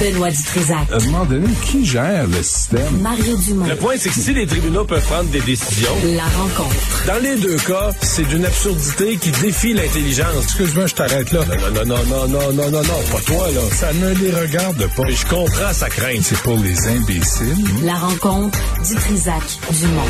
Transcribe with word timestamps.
Benoît 0.00 0.30
Dutrisac. 0.30 0.90
À 0.92 0.96
un 0.96 1.04
moment 1.06 1.24
donné, 1.24 1.46
qui 1.64 1.84
gère 1.84 2.26
le 2.26 2.42
système? 2.42 3.00
Mario 3.00 3.36
Dumont. 3.36 3.66
Le 3.66 3.76
point, 3.76 3.94
c'est 3.96 4.08
que 4.08 4.14
si 4.14 4.32
les 4.34 4.46
tribunaux 4.46 4.84
peuvent 4.84 5.04
prendre 5.04 5.28
des 5.30 5.40
décisions, 5.40 5.90
La 6.16 6.24
rencontre. 6.24 7.04
dans 7.06 7.22
les 7.22 7.36
deux 7.36 7.56
cas, 7.56 7.90
c'est 8.02 8.26
d'une 8.28 8.44
absurdité 8.44 9.16
qui 9.16 9.30
défie 9.30 9.72
l'intelligence. 9.72 10.44
Excuse-moi, 10.44 10.86
je 10.86 10.94
t'arrête 10.94 11.30
là. 11.32 11.40
Non, 11.44 11.84
non, 11.84 11.84
non, 11.84 12.04
non, 12.06 12.28
non, 12.28 12.52
non, 12.52 12.70
non, 12.70 12.82
non, 12.82 13.02
pas 13.12 13.20
toi, 13.26 13.46
là. 13.54 13.60
Ça 13.72 13.92
ne 13.92 14.10
les 14.14 14.32
regarde 14.32 14.86
pas. 14.96 15.02
Mais 15.04 15.12
je 15.12 15.26
comprends 15.26 15.72
sa 15.72 15.88
crainte. 15.88 16.22
C'est 16.22 16.38
pour 16.40 16.56
les 16.58 16.88
imbéciles. 16.88 17.64
La 17.84 17.94
rencontre 17.94 18.58
Dutrisac 18.88 19.42
Dumont. 19.70 20.02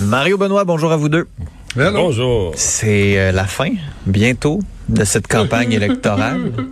Mario 0.00 0.38
Benoît, 0.38 0.64
bonjour 0.64 0.90
à 0.92 0.96
vous 0.96 1.08
deux. 1.08 1.26
Hello. 1.76 1.92
Bonjour. 1.92 2.52
C'est 2.56 3.18
euh, 3.18 3.32
la 3.32 3.44
fin, 3.44 3.70
bientôt, 4.06 4.60
de 4.88 5.04
cette 5.04 5.26
campagne 5.26 5.72
électorale. 5.72 6.52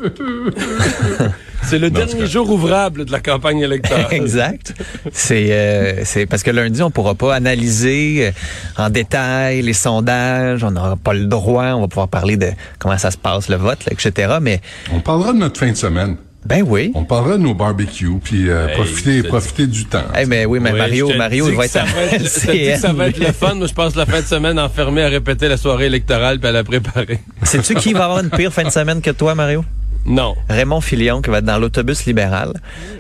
C'est 1.64 1.79
le 1.79 1.90
dernier 1.90 2.26
jour 2.26 2.50
ouvrable 2.50 3.05
de 3.05 3.12
la 3.12 3.20
campagne 3.20 3.60
électorale. 3.60 4.06
exact. 4.10 4.74
C'est 5.12 5.48
euh, 5.52 6.04
c'est 6.04 6.27
parce 6.27 6.42
que 6.42 6.50
lundi, 6.50 6.82
on 6.82 6.91
pourra 6.91 7.14
pas 7.14 7.34
analyser 7.34 8.27
euh, 8.28 8.82
en 8.82 8.91
détail 8.91 9.62
les 9.62 9.73
sondages, 9.73 10.64
on 10.64 10.70
n'aura 10.70 10.96
pas 10.96 11.14
le 11.14 11.27
droit, 11.27 11.66
on 11.73 11.80
va 11.82 11.88
pouvoir 11.88 12.09
parler 12.09 12.37
de 12.37 12.51
comment 12.78 12.98
ça 12.98 13.10
se 13.10 13.16
passe, 13.18 13.48
le 13.48 13.56
vote, 13.56 13.84
là, 13.87 13.92
etc. 13.92 14.34
Mais, 14.40 14.60
On 14.92 15.01
parlera 15.01 15.32
de 15.32 15.38
notre 15.38 15.59
fin 15.59 15.70
de 15.70 15.77
semaine. 15.77 16.16
ben 16.45 16.62
oui. 16.66 16.90
On 16.95 17.04
parlera 17.04 17.38
de 17.38 17.42
nos 17.42 17.54
barbecues, 17.54 18.18
puis 18.23 18.51
euh, 18.51 18.68
Hey, 18.68 19.23
profiter, 19.23 19.66
du 19.66 19.84
temps. 19.87 20.04
Eh 20.18 20.26
ben 20.26 20.46
oui, 20.46 20.59
mais 20.60 20.73
Mario, 20.73 21.09
Mario, 21.16 21.48
il 21.48 21.56
va 21.56 21.65
être 21.66 21.70
ça 21.70 21.82
à 21.82 21.87
va 21.87 22.02
être, 22.12 22.79
ça 22.79 22.92
va 22.92 23.09
être 23.09 23.18
le 23.18 23.32
fun. 23.32 23.54
Moi, 23.54 23.66
je 23.66 23.74
passe 23.74 23.95
la 23.95 24.04
fin 24.06 24.20
de 24.20 24.26
semaine 24.26 24.59
enfermé 24.59 25.02
à 25.02 25.09
répéter 25.09 25.48
la 25.48 25.56
soirée 25.56 25.87
électorale 25.87 26.38
puis 26.38 26.48
à 26.48 26.52
la 26.52 26.65
préparer. 26.65 27.20
Sais-tu 27.45 27.74
qui 27.76 27.92
va 27.92 28.04
avoir 28.04 28.20
une 28.20 28.30
pire 28.30 28.52
fin 28.52 28.65
de 28.65 28.70
semaine 28.70 29.01
que 29.01 29.10
toi, 29.10 29.34
Mario? 29.34 29.65
Non. 30.06 30.34
Raymond 30.48 30.80
Filion, 30.80 31.23
qui 31.23 31.30
va 31.30 31.38
être 31.38 31.45
dans 31.45 31.59
l'autobus 31.59 32.05
libéral, 32.06 32.52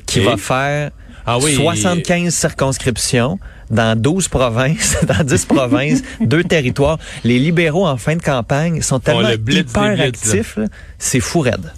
qui 0.06 0.20
Et? 0.20 0.24
va 0.24 0.36
faire 0.36 0.90
Ah 1.26 1.38
oui. 1.38 1.54
75 1.54 2.32
circonscriptions 2.34 3.38
dans 3.70 3.98
12 4.00 4.28
provinces, 4.28 4.98
dans 5.06 5.24
10 5.24 5.46
provinces, 5.46 6.02
deux 6.20 6.44
territoires. 6.44 6.98
Les 7.24 7.38
libéraux 7.38 7.86
en 7.86 7.96
fin 7.96 8.16
de 8.16 8.22
campagne 8.22 8.82
sont 8.82 9.00
tellement 9.00 9.28
blitz 9.38 9.70
hyper 9.70 9.94
blitz, 9.94 10.04
actifs, 10.06 10.56
là. 10.56 10.64
c'est 10.98 11.20
fou 11.20 11.40
raide. 11.40 11.72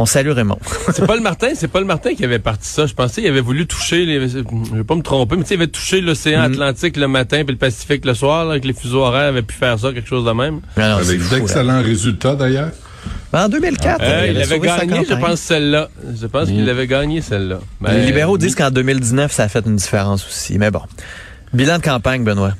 On 0.00 0.06
salue 0.06 0.30
Raymond. 0.30 0.60
C'est 0.94 1.04
Paul 1.04 1.20
Martin, 1.20 1.48
c'est 1.56 1.66
Paul 1.66 1.84
Martin 1.84 2.14
qui 2.14 2.24
avait 2.24 2.38
parti 2.38 2.68
ça. 2.68 2.86
Je 2.86 2.94
pensais 2.94 3.20
qu'il 3.20 3.28
avait 3.30 3.40
voulu 3.40 3.66
toucher 3.66 4.06
les, 4.06 4.28
je 4.28 4.38
vais 4.76 4.84
pas 4.84 4.94
me 4.94 5.02
tromper, 5.02 5.34
mais 5.34 5.42
tu 5.42 5.48
sais, 5.48 5.54
il 5.56 5.58
avait 5.58 5.66
touché 5.66 6.00
l'océan 6.00 6.42
Mm-hmm. 6.42 6.52
Atlantique 6.52 6.96
le 6.96 7.08
matin 7.08 7.42
puis 7.44 7.52
le 7.54 7.58
Pacifique 7.58 8.04
le 8.04 8.14
soir, 8.14 8.44
là, 8.44 8.52
avec 8.52 8.64
les 8.64 8.74
fuseaux 8.74 9.00
horaires, 9.02 9.24
il 9.24 9.28
avait 9.30 9.42
pu 9.42 9.56
faire 9.56 9.76
ça, 9.76 9.92
quelque 9.92 10.08
chose 10.08 10.24
de 10.24 10.30
même. 10.30 10.60
Non, 10.76 10.88
non, 10.90 10.98
c'est 11.02 11.14
Avec 11.16 11.28
d'excellents 11.30 11.82
résultats, 11.82 12.36
d'ailleurs. 12.36 12.70
En 13.32 13.48
2004, 13.48 14.00
Euh, 14.02 14.26
il, 14.28 14.36
il 14.36 14.42
avait 14.42 14.58
gagné, 14.58 15.04
je 15.08 15.14
pense, 15.14 15.40
celle-là. 15.40 15.88
Je 16.18 16.26
pense 16.26 16.48
qu'il 16.48 16.68
avait 16.68 16.86
gagné 16.86 17.20
celle-là. 17.20 17.58
Ben, 17.80 17.92
Les 17.92 18.06
libéraux 18.06 18.38
disent 18.38 18.54
qu'en 18.54 18.70
2019, 18.70 19.30
ça 19.32 19.44
a 19.44 19.48
fait 19.48 19.64
une 19.66 19.76
différence 19.76 20.26
aussi. 20.26 20.58
Mais 20.58 20.70
bon. 20.70 20.80
Bilan 21.52 21.78
de 21.78 21.82
campagne, 21.82 22.24
Benoît. 22.24 22.54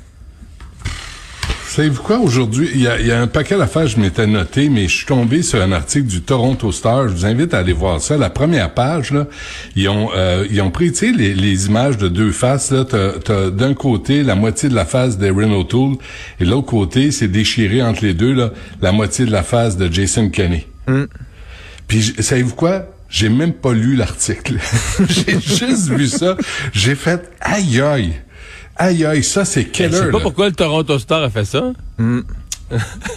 Savez-vous 1.69 2.01
quoi, 2.01 2.17
aujourd'hui, 2.17 2.67
il 2.73 2.81
y, 2.81 2.87
a, 2.87 2.99
y 2.99 3.11
a 3.11 3.21
un 3.21 3.27
paquet 3.27 3.55
d'affaires 3.55 3.83
que 3.83 3.89
je 3.89 3.99
m'étais 3.99 4.25
noté, 4.25 4.69
mais 4.69 4.87
je 4.87 4.95
suis 4.97 5.05
tombé 5.05 5.43
sur 5.43 5.61
un 5.61 5.71
article 5.71 6.07
du 6.07 6.21
Toronto 6.21 6.71
Star. 6.71 7.07
Je 7.07 7.13
vous 7.13 7.25
invite 7.27 7.53
à 7.53 7.59
aller 7.59 7.73
voir 7.73 8.01
ça. 8.01 8.17
La 8.17 8.31
première 8.31 8.73
page, 8.73 9.11
là, 9.11 9.27
ils 9.75 9.87
ont 9.87 10.09
euh, 10.15 10.47
ils 10.49 10.61
ont 10.61 10.71
pris, 10.71 10.91
tu 10.91 10.97
sais, 10.97 11.11
les, 11.15 11.35
les 11.35 11.67
images 11.67 11.97
de 11.97 12.07
deux 12.07 12.31
faces. 12.31 12.71
Là, 12.71 12.85
t'as, 12.85 13.11
t'as 13.23 13.51
d'un 13.51 13.75
côté 13.75 14.23
la 14.23 14.33
moitié 14.33 14.67
de 14.67 14.73
la 14.75 14.85
face 14.85 15.19
de 15.19 15.29
Renault 15.29 15.63
Tool, 15.63 15.97
et 16.39 16.45
l'autre 16.45 16.65
côté, 16.67 17.11
c'est 17.11 17.27
déchiré 17.27 17.83
entre 17.83 18.03
les 18.03 18.15
deux, 18.15 18.33
là, 18.33 18.49
la 18.81 18.91
moitié 18.91 19.25
de 19.25 19.31
la 19.31 19.43
face 19.43 19.77
de 19.77 19.91
Jason 19.93 20.29
Kenney. 20.29 20.65
Puis, 21.87 22.01
j- 22.01 22.15
savez-vous 22.19 22.55
quoi? 22.55 22.85
J'ai 23.09 23.29
même 23.29 23.53
pas 23.53 23.73
lu 23.73 23.95
l'article. 23.95 24.55
J'ai 25.07 25.39
juste 25.39 25.89
vu 25.89 26.07
ça. 26.07 26.35
J'ai 26.73 26.95
fait 26.95 27.29
aïe 27.41 27.79
aïe. 27.81 28.13
Aïe 28.79 29.05
aïe, 29.05 29.23
ça 29.23 29.43
c'est 29.45 29.63
Je 29.63 29.67
quelle 29.67 29.93
sais 29.93 30.09
pas 30.09 30.19
pourquoi 30.19 30.47
le 30.47 30.55
Toronto 30.55 30.97
Star 30.97 31.21
a 31.21 31.29
fait 31.29 31.45
ça. 31.45 31.73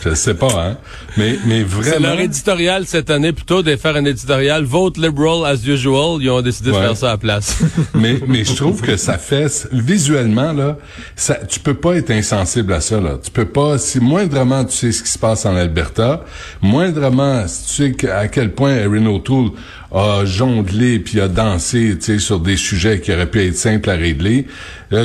Je 0.04 0.14
sais 0.14 0.34
pas, 0.34 0.48
hein. 0.56 0.76
Mais, 1.16 1.38
mais 1.46 1.58
C'est 1.58 1.90
vraiment. 1.90 2.08
leur 2.08 2.20
éditorial 2.20 2.86
cette 2.86 3.10
année, 3.10 3.32
plutôt 3.32 3.62
de 3.62 3.76
faire 3.76 3.96
un 3.96 4.04
éditorial 4.04 4.64
Vote 4.64 4.96
Liberal 4.96 5.44
as 5.44 5.64
usual, 5.66 6.22
ils 6.22 6.30
ont 6.30 6.40
décidé 6.40 6.70
de 6.70 6.76
faire 6.76 6.96
ça 6.96 7.08
à 7.08 7.10
la 7.12 7.18
place. 7.18 7.58
mais, 7.94 8.18
mais 8.26 8.44
je 8.44 8.54
trouve 8.54 8.80
que 8.80 8.96
ça 8.96 9.18
fait, 9.18 9.68
visuellement, 9.72 10.52
là, 10.52 10.78
ça, 11.16 11.34
tu 11.34 11.60
peux 11.60 11.74
pas 11.74 11.96
être 11.96 12.10
insensible 12.10 12.72
à 12.72 12.80
ça, 12.80 13.00
là. 13.00 13.18
Tu 13.22 13.30
peux 13.30 13.44
pas, 13.44 13.78
si 13.78 14.00
moindrement 14.00 14.64
tu 14.64 14.72
sais 14.72 14.92
ce 14.92 15.02
qui 15.02 15.10
se 15.10 15.18
passe 15.18 15.44
en 15.44 15.54
Alberta, 15.54 16.24
moindrement 16.62 17.46
si 17.46 17.94
tu 17.94 17.94
sais 18.00 18.10
à 18.10 18.28
quel 18.28 18.52
point 18.52 18.74
Erin 18.74 19.06
O'Toole 19.06 19.50
a 19.92 20.24
jonglé 20.24 20.98
puis 20.98 21.20
a 21.20 21.28
dansé, 21.28 21.98
sur 22.18 22.40
des 22.40 22.56
sujets 22.56 23.00
qui 23.00 23.12
auraient 23.12 23.30
pu 23.30 23.46
être 23.46 23.56
simples 23.56 23.90
à 23.90 23.94
régler. 23.94 24.46
Là, 24.90 25.04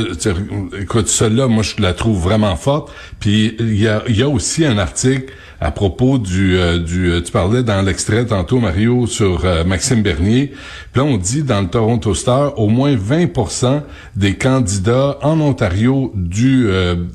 écoute, 0.79 1.21
moi, 1.49 1.63
je 1.63 1.81
la 1.81 1.93
trouve 1.93 2.21
vraiment 2.21 2.55
forte. 2.55 2.91
Puis 3.19 3.55
il 3.59 3.79
y 3.79 3.87
a, 3.87 4.29
aussi 4.29 4.65
un 4.65 4.77
article 4.77 5.33
à 5.59 5.71
propos 5.71 6.17
du, 6.19 6.55
euh, 6.55 6.79
euh, 6.79 7.21
tu 7.21 7.31
parlais 7.31 7.63
dans 7.63 7.81
l'extrait 7.81 8.25
tantôt 8.25 8.59
Mario 8.59 9.07
sur 9.07 9.43
euh, 9.43 9.63
Maxime 9.63 10.03
Bernier. 10.03 10.53
Puis 10.91 11.01
là 11.01 11.03
on 11.03 11.17
dit 11.17 11.41
dans 11.41 11.61
le 11.61 11.67
Toronto 11.67 12.13
Star 12.13 12.59
au 12.59 12.67
moins 12.67 12.95
20% 12.95 13.81
des 14.15 14.35
candidats 14.35 15.17
en 15.23 15.39
Ontario 15.39 16.11
du 16.15 16.67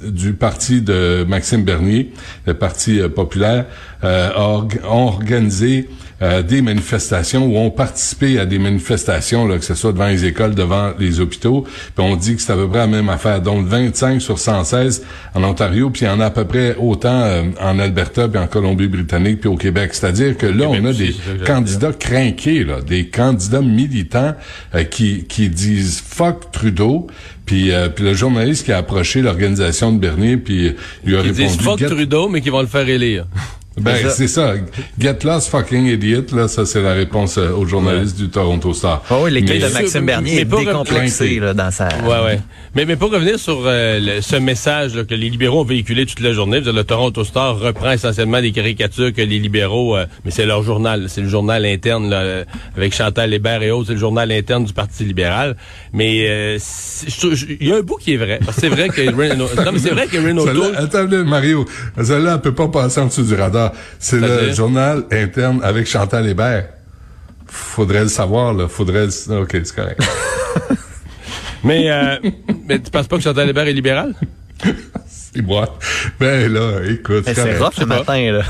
du 0.02 0.32
parti 0.32 0.82
de 0.82 1.24
Maxime 1.28 1.62
Bernier, 1.62 2.12
le 2.46 2.54
parti 2.54 3.00
populaire 3.14 3.66
ont 4.02 4.66
organisé 5.06 5.88
euh, 6.22 6.42
des 6.42 6.62
manifestations 6.62 7.46
ou 7.46 7.56
ont 7.58 7.70
participé 7.70 8.38
à 8.38 8.46
des 8.46 8.58
manifestations, 8.58 9.46
là, 9.46 9.58
que 9.58 9.64
ce 9.64 9.74
soit 9.74 9.92
devant 9.92 10.06
les 10.06 10.24
écoles, 10.24 10.54
devant 10.54 10.92
les 10.98 11.20
hôpitaux. 11.20 11.62
Puis 11.62 12.04
on 12.04 12.16
dit 12.16 12.36
que 12.36 12.42
c'est 12.42 12.52
à 12.52 12.56
peu 12.56 12.68
près 12.68 12.78
la 12.78 12.86
même 12.86 13.08
affaire. 13.08 13.40
Donc 13.40 13.66
25 13.66 14.22
sur 14.22 14.38
116 14.38 15.04
en 15.34 15.42
Ontario, 15.42 15.90
puis 15.90 16.02
il 16.02 16.08
y 16.08 16.10
en 16.10 16.20
a 16.20 16.26
à 16.26 16.30
peu 16.30 16.44
près 16.44 16.76
autant 16.76 17.22
euh, 17.22 17.42
en 17.60 17.78
Alberta, 17.78 18.28
puis 18.28 18.38
en 18.40 18.46
Colombie-Britannique, 18.46 19.40
puis 19.40 19.48
au 19.48 19.56
Québec. 19.56 19.90
C'est-à-dire 19.94 20.36
que 20.36 20.46
là, 20.46 20.68
on 20.68 20.84
a 20.84 20.92
des 20.92 21.14
candidats 21.44 21.92
crinqués, 21.92 22.64
là, 22.64 22.80
des 22.80 23.08
candidats 23.08 23.60
militants 23.60 24.34
euh, 24.74 24.84
qui, 24.84 25.24
qui 25.24 25.48
disent 25.48 26.02
fuck 26.06 26.50
Trudeau. 26.52 27.08
Puis, 27.46 27.72
euh, 27.72 27.88
puis 27.88 28.04
le 28.04 28.14
journaliste 28.14 28.64
qui 28.64 28.72
a 28.72 28.78
approché 28.78 29.20
l'organisation 29.20 29.92
de 29.92 29.98
Bernier, 29.98 30.36
puis 30.36 30.74
lui 31.04 31.16
a 31.16 31.20
Ils 31.20 31.32
répondu... 31.32 31.42
disent 31.42 31.56
fuck 31.60 31.84
Trudeau, 31.84 32.28
mais 32.28 32.40
qui 32.40 32.50
vont 32.50 32.60
le 32.60 32.66
faire 32.68 32.88
élire. 32.88 33.26
ben, 33.78 33.94
C'est 33.96 34.02
ça. 34.02 34.10
c'est 34.10 34.28
ça. 34.28 34.54
Get 34.98 35.18
lost 35.24 35.48
fucking 35.48 35.86
idiot, 35.86 36.24
là, 36.34 36.48
ça 36.48 36.66
c'est 36.66 36.82
la 36.82 36.92
réponse 36.92 37.38
euh, 37.38 37.50
au 37.52 37.64
journaliste 37.66 38.16
du 38.18 38.28
Toronto 38.28 38.72
Star. 38.74 39.02
Oh, 39.10 39.22
oui, 39.24 39.30
l'équipe 39.32 39.50
Mais- 39.50 39.58
de 39.68 39.72
Maxime 39.72 40.00
mais 40.00 40.12
Bernier 40.12 40.40
est 40.40 40.44
pas 40.44 40.58
décomplexée 40.58 41.40
là, 41.40 41.54
dans 41.54 41.70
sa... 41.70 41.88
Ouais, 41.88 42.24
ouais. 42.24 42.40
Mais, 42.74 42.84
mais 42.84 42.96
pour 42.96 43.10
revenir 43.10 43.38
sur 43.38 43.62
euh, 43.64 43.98
le- 44.00 44.20
ce 44.20 44.36
message 44.36 44.94
là, 44.94 45.04
que 45.04 45.14
les 45.14 45.28
libéraux 45.30 45.60
ont 45.60 45.64
véhiculé 45.64 46.04
toute 46.06 46.20
la 46.20 46.32
journée, 46.32 46.60
le 46.60 46.84
Toronto 46.84 47.24
Star 47.24 47.58
reprend 47.58 47.92
essentiellement 47.92 48.40
des 48.40 48.52
caricatures 48.52 49.12
que 49.12 49.22
les 49.22 49.38
libéraux, 49.38 49.96
euh, 49.96 50.06
mais 50.24 50.30
c'est 50.30 50.46
leur 50.46 50.62
journal, 50.62 51.06
c'est 51.08 51.20
le 51.22 51.28
journal 51.28 51.64
interne 51.64 52.10
là, 52.10 52.16
euh, 52.20 52.44
avec 52.76 52.94
Chantal 52.94 53.32
Hébert 53.32 53.62
et 53.62 53.70
autres, 53.70 53.88
c'est 53.88 53.94
le 53.94 53.98
journal 54.00 54.30
interne 54.32 54.64
du 54.64 54.72
Parti 54.72 55.04
libéral. 55.04 55.56
Mais 55.92 56.26
euh, 56.28 56.58
il 57.60 57.68
y 57.68 57.72
a 57.72 57.76
un 57.76 57.80
bout 57.82 57.96
qui 57.96 58.14
est 58.14 58.16
vrai. 58.16 58.40
C'est 58.58 58.68
vrai 58.68 58.88
que 58.88 59.02
non, 59.36 59.46
mais 59.72 59.78
c'est 59.78 59.90
vrai 59.90 60.06
que 60.06 60.12
Celle-là, 60.20 60.70
attends, 60.78 61.06
là, 61.06 61.24
Mario, 61.24 61.64
celle-là, 62.02 62.34
elle 62.34 62.40
peut 62.40 62.54
pas 62.54 62.68
passer 62.68 63.00
en 63.00 63.06
dessous 63.06 63.22
du 63.22 63.34
radar. 63.34 63.61
C'est 63.98 64.18
le 64.20 64.52
journal 64.52 65.04
interne 65.12 65.60
avec 65.62 65.86
Chantal 65.86 66.26
Hébert. 66.28 66.66
Faudrait 67.46 68.02
le 68.02 68.08
savoir, 68.08 68.54
là. 68.54 68.66
Faudrait 68.68 69.06
le... 69.06 69.40
OK, 69.42 69.50
c'est 69.52 69.74
correct. 69.74 70.00
Mais, 71.64 71.88
euh, 71.90 72.16
mais 72.66 72.80
tu 72.80 72.90
penses 72.90 73.06
pas 73.06 73.16
que 73.18 73.22
Chantal 73.22 73.48
Hébert 73.48 73.68
est 73.68 73.72
libéral? 73.72 74.14
C'est 75.06 75.40
moi. 75.42 75.78
Ben 76.20 76.52
là, 76.52 76.80
écoute, 76.90 77.22
C'est 77.26 77.34
correct. 77.34 77.58
rough 77.62 77.72
ce 77.78 77.84
matin, 77.84 78.32
là. 78.32 78.42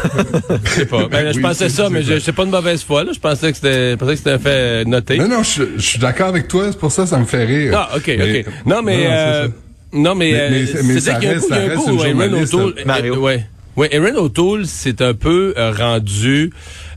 Je 0.64 0.70
sais 0.70 0.86
pas. 0.86 1.06
Ben, 1.08 1.30
je 1.30 1.36
Oui, 1.36 1.42
pensais 1.42 1.68
ça, 1.68 1.88
mais 1.90 2.02
je 2.02 2.18
c'est 2.18 2.32
pas 2.32 2.42
une 2.44 2.50
mauvaise 2.50 2.82
foi. 2.82 3.04
Là. 3.04 3.12
Je 3.14 3.20
pensais 3.20 3.50
que 3.52 3.56
c'était 3.56 3.96
pensais 3.96 4.12
que 4.12 4.18
c'était 4.18 4.30
un 4.32 4.38
fait 4.38 4.84
noté. 4.87 5.16
Non, 5.19 5.28
non, 5.28 5.42
je, 5.44 5.62
je 5.76 5.81
suis 5.82 5.98
d'accord 6.00 6.26
avec 6.28 6.48
toi, 6.48 6.64
c'est 6.72 6.78
pour 6.78 6.90
ça 6.90 7.02
que 7.04 7.08
ça 7.10 7.19
me 7.19 7.25
fait 7.26 7.44
rire. 7.44 7.72
Ah, 7.76 7.96
OK, 7.96 8.06
Mais- 8.08 8.40
OK. 8.40 8.52
Non, 8.66 8.82
mais... 8.82 8.96
Non, 8.96 9.04
non, 9.04 9.10
euh, 9.10 9.42
c'est 9.44 9.48
ça. 9.48 9.54
non, 9.92 10.14
mais... 10.16 10.32
Mais- 10.32 10.40
euh, 10.40 10.48
mais- 10.50 10.66
c'est- 10.66 10.82
mais 10.82 10.94
c'est 10.94 11.00
ça 11.00 11.14
qu'il 11.14 11.25
y 11.25 11.26
a 11.26 11.31
un 11.31 11.34
reste- 11.34 11.46
coup, 11.48 11.54
il 11.54 11.56
y 11.56 11.60
a 11.60 11.72
un 11.72 12.28
coup 12.28 12.56
O'Toole... 12.56 12.75
Mario. 12.87 13.14
euh, 13.14 13.19
ouais. 13.19 13.46
Ouais, 13.74 13.88
Erin 13.94 14.16
O'Toole, 14.16 14.66
c'est 14.66 15.00
un 15.00 15.14
peu 15.14 15.54
euh, 15.56 15.72
rendu... 15.72 16.52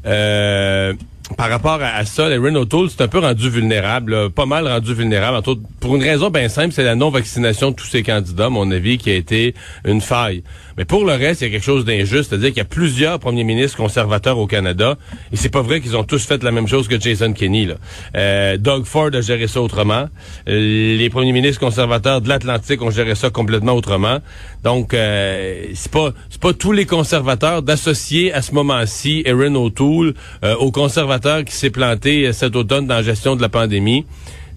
Euh, 0.06 0.94
par 1.38 1.50
rapport 1.50 1.82
à, 1.82 1.88
à 1.88 2.06
ça, 2.06 2.30
Erin 2.30 2.56
O'Toole, 2.56 2.90
c'est 2.90 3.02
un 3.02 3.08
peu 3.08 3.20
rendu 3.20 3.50
vulnérable, 3.50 4.30
pas 4.30 4.46
mal 4.46 4.68
rendu 4.68 4.94
vulnérable. 4.94 5.38
Entre 5.38 5.50
autres, 5.50 5.62
pour 5.80 5.96
une 5.96 6.04
raison 6.04 6.30
bien 6.30 6.50
simple, 6.50 6.74
c'est 6.74 6.84
la 6.84 6.96
non-vaccination 6.96 7.72
de 7.72 7.76
tous 7.76 7.88
ces 7.88 8.04
candidats, 8.04 8.46
à 8.46 8.50
mon 8.50 8.70
avis, 8.70 8.98
qui 8.98 9.10
a 9.10 9.16
été 9.16 9.56
une 9.86 10.02
faille. 10.02 10.44
Mais 10.78 10.86
pour 10.86 11.06
le 11.06 11.14
reste, 11.14 11.42
il 11.42 11.46
y 11.46 11.48
a 11.48 11.52
quelque 11.52 11.64
chose 11.64 11.86
d'injuste, 11.86 12.30
c'est-à-dire 12.30 12.50
qu'il 12.50 12.58
y 12.58 12.62
a 12.62 12.66
plusieurs 12.66 13.20
premiers 13.20 13.44
ministres 13.44 13.78
conservateurs 13.78 14.38
au 14.38 14.46
Canada, 14.46 14.98
et 15.32 15.38
c'est 15.38 15.50
pas 15.50 15.62
vrai 15.62 15.82
qu'ils 15.82 15.96
ont 15.98 16.04
tous 16.04 16.24
fait 16.26 16.44
la 16.44 16.52
même 16.52 16.68
chose 16.68 16.88
que 16.88 17.00
Jason 17.00 17.34
Kenney. 17.34 17.66
Là. 17.66 17.76
Euh, 18.16 18.58
Doug 18.58 18.86
Ford 18.86 19.10
a 19.14 19.22
géré 19.22 19.48
ça 19.48 19.62
autrement. 19.62 20.08
Euh, 20.50 20.98
Les 20.98 21.10
premiers 21.10 21.32
ministres 21.32 21.60
conservateurs 21.60 22.22
de 22.22 22.30
l'Atlantique 22.30 22.82
ont 22.82 22.92
géré 22.92 23.16
ça 23.16 23.30
complètement 23.30 23.74
autrement. 23.74 24.20
Donc, 24.64 24.94
euh, 24.94 25.68
c'est 25.74 25.92
pas 25.92 26.12
c'est 26.30 26.42
pas 26.42 26.54
tous 26.54 26.72
les 26.72 26.86
conservateurs 26.86 27.62
d'associer 27.62 28.34
à 28.34 28.42
ce 28.42 28.54
moment-ci 28.54 29.24
Erin 29.26 29.56
O'Toole 29.56 30.14
euh, 30.44 30.56
aux 30.56 30.72
conservateurs 30.72 31.15
qui 31.44 31.56
s'est 31.56 31.70
planté 31.70 32.28
euh, 32.28 32.34
cet 32.34 32.56
automne 32.56 32.88
dans 32.88 32.96
la 32.96 33.04
gestion 33.04 33.36
de 33.36 33.42
la 33.42 33.50
pandémie. 33.50 34.06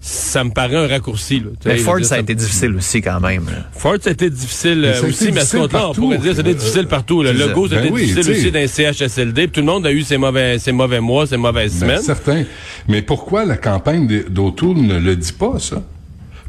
Ça 0.01 0.45
me 0.45 0.51
paraît 0.51 0.77
un 0.77 0.87
raccourci. 0.87 1.41
Là. 1.41 1.47
Mais 1.65 1.75
Ford, 1.77 1.99
ça 2.03 2.15
a 2.15 2.19
été 2.19 2.33
difficile 2.33 2.73
aussi 2.75 3.01
quand 3.01 3.19
même. 3.19 3.45
là. 3.47 3.65
Ford, 3.73 3.97
ça 4.01 4.11
a 4.11 4.13
été 4.13 4.29
difficile 4.29 4.79
Mais 4.79 5.09
aussi, 5.09 5.29
mais 5.33 5.41
à 5.41 5.45
ce 5.45 5.57
compte-là, 5.57 5.89
on 5.89 5.93
pourrait 5.93 6.17
dire 6.19 6.31
que 6.31 6.37
c'était 6.37 6.53
difficile 6.53 6.87
partout. 6.87 7.21
là. 7.21 7.31
c'est 7.33 7.37
Le 7.39 7.47
ça. 7.47 7.53
go, 7.53 7.67
c'était 7.67 7.81
Ben 7.81 7.91
oui, 7.93 8.01
difficile 8.03 8.23
tu 8.23 8.33
sais. 8.33 8.39
aussi 8.39 8.51
dans 8.51 8.59
les 8.59 8.67
CHSLD. 8.93 9.47
puis 9.47 9.51
tout 9.51 9.59
le 9.59 9.65
monde 9.65 9.85
a 9.85 9.91
eu 9.91 10.03
ses 10.03 10.17
mauvais, 10.17 10.57
ses 10.57 10.71
mauvais 10.71 11.01
mois, 11.01 11.27
ses 11.27 11.35
mauvaises 11.35 11.73
Ben, 11.73 11.79
semaines. 11.81 12.01
certain. 12.01 12.43
Mais 12.87 13.01
pourquoi 13.01 13.43
la 13.43 13.57
campagne 13.57 14.07
d'Autour 14.29 14.75
ne 14.75 14.97
le 14.97 15.17
dit 15.17 15.33
pas, 15.33 15.59
ça? 15.59 15.83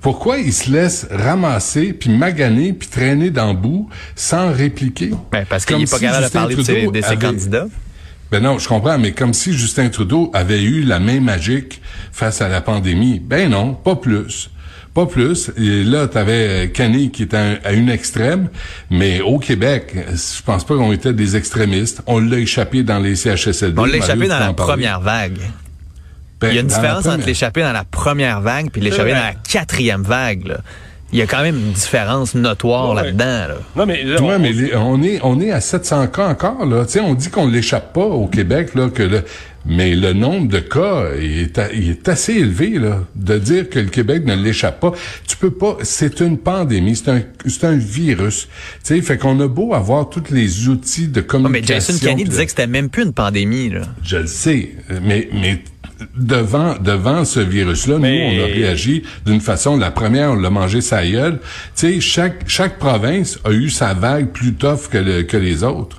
Pourquoi 0.01 0.39
il 0.39 0.53
se 0.53 0.71
laisse 0.71 1.09
ramasser, 1.11 1.93
puis 1.93 2.09
maganer, 2.11 2.73
puis 2.73 2.89
traîner 2.89 3.31
dans 3.31 3.49
le 3.49 3.59
bout 3.59 3.89
sans 4.15 4.53
répliquer? 4.53 5.11
Ben, 5.33 5.45
parce 5.49 5.67
qu'il 5.67 5.77
n'est 5.77 5.87
pas 5.87 5.97
si 5.99 6.05
capable 6.05 6.25
de 6.27 6.31
parler 6.31 6.55
de 6.55 6.63
ses, 6.63 6.73
Trudeau 6.75 6.93
de 6.93 7.01
ses 7.01 7.07
avait- 7.09 7.17
candidats. 7.27 7.67
Ben 8.31 8.41
non, 8.43 8.59
je 8.59 8.69
comprends, 8.69 8.99
mais 8.99 9.13
comme 9.13 9.35
si 9.35 9.53
Justin 9.53 9.89
Trudeau 9.89 10.31
avait 10.35 10.63
eu 10.63 10.83
la 10.83 11.01
main 11.01 11.21
magique 11.21 11.81
face 12.13 12.41
à 12.41 12.49
la 12.49 12.61
pandémie. 12.61 13.21
Ben 13.21 13.51
non, 13.51 13.75
pas 13.75 13.97
plus. 13.97 14.51
Pas 14.95 15.07
plus. 15.07 15.51
Et 15.57 15.85
là, 15.85 16.09
t'avais 16.09 16.71
Kenny 16.73 17.11
qui 17.11 17.23
était 17.25 17.37
à, 17.37 17.59
à 17.65 17.73
une 17.73 17.89
extrême, 17.89 18.49
mais 18.91 19.21
au 19.21 19.39
Québec, 19.39 19.95
je 20.09 20.43
pense 20.43 20.65
pas 20.65 20.75
qu'on 20.77 20.93
était 20.93 21.13
des 21.13 21.37
extrémistes. 21.37 22.03
On 22.07 22.19
l'a 22.19 22.39
échappé 22.39 22.83
dans 22.83 22.99
les 22.99 23.15
CHSLD. 23.17 23.75
On 23.79 23.85
l'a 23.85 23.97
échappé 23.99 24.27
dans 24.29 24.39
la 24.41 24.53
première 24.53 25.01
vague. 25.01 25.39
Ben, 26.41 26.49
Il 26.49 26.55
y 26.55 26.59
a 26.59 26.61
une 26.63 26.67
différence 26.69 27.07
entre 27.07 27.27
l'échapper 27.27 27.63
dans 27.63 27.73
la 27.73 27.85
première 27.85 28.41
vague 28.41 28.71
puis 28.71 28.81
l'échapper 28.81 29.11
dans 29.13 29.17
la 29.19 29.35
quatrième 29.35 30.03
vague. 30.03 30.47
là. 30.47 30.59
Il 31.13 31.19
y 31.19 31.23
a 31.23 31.27
quand 31.27 31.43
même 31.43 31.57
une 31.57 31.73
différence 31.73 32.35
notoire 32.35 32.91
Ouais. 32.95 33.03
là-dedans. 33.05 33.25
là. 33.49 33.55
Non, 33.77 33.87
mais 33.87 34.03
là, 34.05 34.21
Ouais, 34.23 34.35
on- 34.37 34.39
mais 34.39 34.53
les- 34.53 34.75
on 34.77 35.03
est 35.03 35.19
on 35.23 35.41
est 35.41 35.51
à 35.51 35.61
700 35.61 36.07
cas 36.07 36.29
encore 36.29 36.65
là. 36.67 36.85
Tu 36.85 36.93
sais, 36.93 37.01
on 37.01 37.15
dit 37.15 37.31
qu'on 37.31 37.49
l'échappe 37.49 37.93
pas 37.93 38.05
au 38.05 38.27
Québec 38.27 38.75
là 38.75 38.89
que 38.91 39.03
le 39.03 39.25
mais 39.67 39.95
le 39.95 40.15
nombre 40.15 40.49
de 40.49 40.59
cas 40.61 41.11
est, 41.21 41.61
il 41.75 41.91
est 41.91 42.09
assez 42.09 42.33
élevé 42.35 42.79
là 42.79 43.01
de 43.15 43.39
dire 43.39 43.69
que 43.69 43.79
le 43.79 43.87
Québec 43.91 44.25
ne 44.25 44.35
l'échappe 44.35 44.81
pas. 44.81 44.93
Tu 45.27 45.37
peux 45.37 45.51
pas. 45.51 45.77
C'est 45.83 46.21
une 46.21 46.39
pandémie. 46.39 46.97
C'est 46.97 47.11
un 47.11 47.23
c'est 47.45 47.65
un 47.65 47.77
virus. 47.77 48.49
Tu 48.85 48.95
sais, 48.95 49.03
fait 49.03 49.19
qu'on 49.19 49.39
a 49.41 49.49
beau 49.49 49.75
avoir 49.75 50.09
tous 50.09 50.31
les 50.31 50.69
outils 50.69 51.09
de 51.09 51.21
Non, 51.21 51.27
communication. 51.27 51.93
mais 51.93 51.99
Jason 51.99 52.07
Kenney 52.07 52.25
disait 52.25 52.45
que 52.45 52.51
c'était 52.53 52.67
même 52.67 52.89
plus 52.89 53.03
une 53.03 53.13
pandémie. 53.13 53.69
Là. 53.71 53.81
Je 54.03 54.17
le 54.19 54.27
sais, 54.27 54.71
mais 55.03 55.29
mais 55.33 55.63
devant 56.17 56.77
devant 56.79 57.25
ce 57.25 57.41
virus-là, 57.41 57.99
Mais- 57.99 58.35
nous 58.37 58.41
on 58.41 58.45
a 58.45 58.47
réagi 58.47 59.03
d'une 59.27 59.41
façon. 59.41 59.77
La 59.77 59.91
première, 59.91 60.33
on 60.33 60.37
l'a 60.37 60.51
mangé 60.51 60.81
sa 60.81 61.07
gueule. 61.07 61.39
Tu 61.77 61.95
sais, 61.95 62.01
chaque 62.01 62.49
chaque 62.49 62.79
province 62.79 63.39
a 63.45 63.51
eu 63.53 63.71
sa 63.71 63.95
vague 63.95 64.31
plus 64.31 64.55
tough 64.55 64.89
que 64.91 64.99
le- 64.99 65.23
que 65.23 65.37
les 65.37 65.63
autres. 65.65 65.97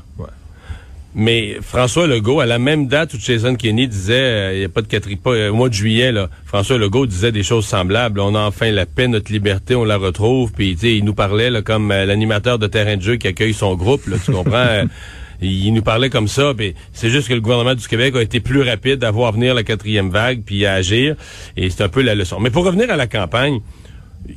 Mais 1.14 1.58
François 1.62 2.08
Legault, 2.08 2.40
à 2.40 2.46
la 2.46 2.58
même 2.58 2.88
date 2.88 3.14
où 3.14 3.18
Jason 3.20 3.56
Kenney 3.56 3.86
disait, 3.86 4.14
euh, 4.14 4.54
il 4.54 4.60
n'y 4.60 4.64
a 4.66 4.70
pas 4.70 4.82
de 4.82 4.88
quatrième, 4.88 5.20
euh, 5.28 5.50
au 5.52 5.56
mois 5.56 5.68
de 5.68 5.74
juillet, 5.74 6.14
là, 6.14 6.30
François 6.46 6.78
Legault 6.78 7.06
disait 7.06 7.34
des 7.34 7.44
choses 7.44 7.66
semblables. 7.66 8.22
On 8.22 8.34
a 8.34 8.40
enfin 8.40 8.72
la 8.72 8.86
paix, 8.86 9.10
notre 9.10 9.30
liberté, 9.30 9.76
on 9.76 9.84
la 9.84 9.98
retrouve. 9.98 10.54
Puis, 10.54 10.76
tu 10.76 10.80
sais, 10.80 10.96
il 10.96 11.04
nous 11.04 11.14
parlait 11.14 11.50
là, 11.50 11.62
comme 11.62 11.92
euh, 11.92 12.06
l'animateur 12.06 12.60
de 12.60 12.68
terrain 12.68 12.96
de 12.96 13.02
jeu 13.02 13.18
qui 13.18 13.28
accueille 13.28 13.54
son 13.54 13.76
groupe. 13.76 14.08
Là, 14.08 14.16
tu 14.24 14.32
comprends? 14.32 14.84
Il 15.42 15.74
nous 15.74 15.82
parlait 15.82 16.10
comme 16.10 16.28
ça. 16.28 16.54
Puis 16.56 16.76
c'est 16.94 17.10
juste 17.10 17.28
que 17.28 17.34
le 17.34 17.42
gouvernement 17.42 17.76
du 17.76 17.88
Québec 17.88 18.16
a 18.16 18.22
été 18.22 18.40
plus 18.40 18.62
rapide 18.62 19.04
à 19.04 19.12
voir 19.12 19.32
venir 19.32 19.54
la 19.54 19.64
quatrième 19.64 20.10
vague 20.10 20.44
puis 20.46 20.66
à 20.66 20.74
agir. 20.74 21.16
Et 21.58 21.70
c'est 21.70 21.84
un 21.84 21.90
peu 21.90 22.02
la 22.02 22.16
leçon. 22.16 22.40
Mais 22.40 22.50
pour 22.50 22.66
revenir 22.66 22.90
à 22.92 22.96
la 22.96 23.08
campagne. 23.08 23.60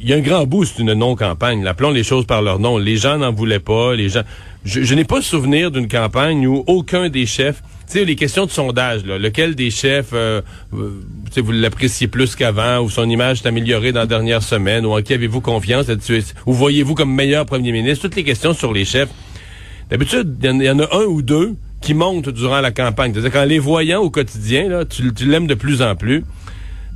Il 0.01 0.09
y 0.09 0.15
a 0.15 0.17
un 0.17 0.21
grand 0.21 0.47
bout, 0.47 0.65
c'est 0.65 0.81
une 0.81 0.95
non-campagne. 0.95 1.67
Appelons 1.67 1.91
les 1.91 2.05
choses 2.05 2.25
par 2.25 2.41
leur 2.41 2.59
nom. 2.59 2.79
Les 2.79 2.97
gens 2.97 3.19
n'en 3.19 3.33
voulaient 3.33 3.59
pas. 3.61 3.95
Les 3.95 4.09
gens. 4.09 4.23
Je, 4.65 4.95
n'ai 4.95 5.05
pas 5.05 5.21
souvenir 5.21 5.71
d'une 5.71 5.89
campagne 5.89 6.47
où 6.47 6.65
aucun 6.67 7.11
des 7.11 7.27
chefs. 7.27 7.63
Tu 7.87 7.99
sais, 7.99 8.05
les 8.07 8.17
questions 8.17 8.47
de 8.47 8.51
sondage, 8.51 9.05
là, 9.05 9.19
lequel 9.19 9.55
des 9.55 9.71
chefs, 9.71 10.15
euh, 10.15 10.41
euh, 10.73 11.03
vous 11.37 11.53
l'appréciez 11.53 12.09
plus 12.09 12.35
qu'avant, 12.35 12.81
ou 12.81 12.89
son 12.89 13.11
image 13.11 13.43
est 13.43 13.47
améliorée 13.47 13.93
dans 13.93 14.01
la 14.01 14.07
dernière 14.07 14.43
semaine, 14.43 14.87
ou 14.87 14.97
en 14.97 15.03
qui 15.03 15.13
avez-vous 15.13 15.43
confiance, 15.43 15.85
ou 16.47 16.55
voyez-vous 16.55 16.95
comme 16.95 17.15
meilleur 17.15 17.45
premier 17.45 17.73
ministre, 17.73 18.09
toutes 18.09 18.17
les 18.17 18.25
questions 18.25 18.55
sur 18.55 18.73
les 18.73 18.87
chefs. 18.87 19.11
D'habitude, 19.91 20.37
il 20.43 20.63
y 20.63 20.65
y, 20.67 20.71
en 20.71 20.79
a 20.81 20.97
un 20.97 21.05
ou 21.05 21.23
deux 21.23 21.55
qui 21.81 21.95
montent 21.95 22.29
durant 22.31 22.61
la 22.61 22.71
campagne. 22.71 23.13
C'est-à-dire 23.13 23.33
qu'en 23.33 23.45
les 23.45 23.59
voyant 23.59 24.01
au 24.01 24.11
quotidien, 24.11 24.69
là, 24.69 24.85
tu, 24.85 25.13
tu 25.13 25.27
l'aimes 25.27 25.47
de 25.47 25.55
plus 25.55 25.83
en 25.83 25.95
plus. 25.95 26.25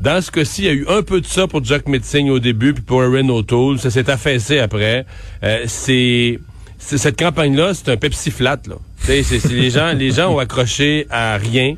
Dans 0.00 0.22
ce 0.22 0.30
cas-ci, 0.30 0.62
il 0.62 0.64
y 0.66 0.68
a 0.68 0.72
eu 0.72 0.86
un 0.88 1.02
peu 1.02 1.20
de 1.20 1.26
ça 1.26 1.46
pour 1.46 1.62
Jack 1.64 1.88
Metzing 1.88 2.30
au 2.30 2.38
début, 2.38 2.72
puis 2.72 2.82
pour 2.82 3.02
Erin 3.02 3.28
O'Toole. 3.28 3.78
Ça 3.78 3.90
s'est 3.90 4.08
affaissé 4.08 4.58
après. 4.60 5.04
Euh, 5.42 5.64
c'est, 5.66 6.38
cette 6.78 7.18
campagne-là, 7.18 7.74
c'est 7.74 7.90
un 7.90 7.96
Pepsi 7.96 8.30
flat. 8.30 8.60
Là. 8.68 8.76
Tu 9.00 9.06
sais, 9.08 9.22
c'est, 9.24 9.40
c'est 9.40 9.52
les 9.54 9.70
gens, 9.70 9.92
les 9.92 10.12
gens 10.12 10.32
ont 10.34 10.38
accroché 10.38 11.06
à 11.10 11.36
rien. 11.36 11.74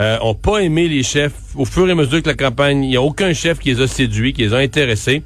Euh, 0.00 0.16
ont 0.22 0.34
pas 0.34 0.60
aimé 0.60 0.88
les 0.88 1.02
chefs. 1.02 1.34
Au 1.54 1.66
fur 1.66 1.86
et 1.86 1.92
à 1.92 1.94
mesure 1.94 2.22
que 2.22 2.28
la 2.30 2.34
campagne, 2.34 2.82
il 2.82 2.88
n'y 2.88 2.96
a 2.96 3.02
aucun 3.02 3.34
chef 3.34 3.58
qui 3.58 3.74
les 3.74 3.82
a 3.82 3.86
séduits, 3.86 4.32
qui 4.32 4.40
les 4.42 4.54
a 4.54 4.56
intéressés. 4.56 5.22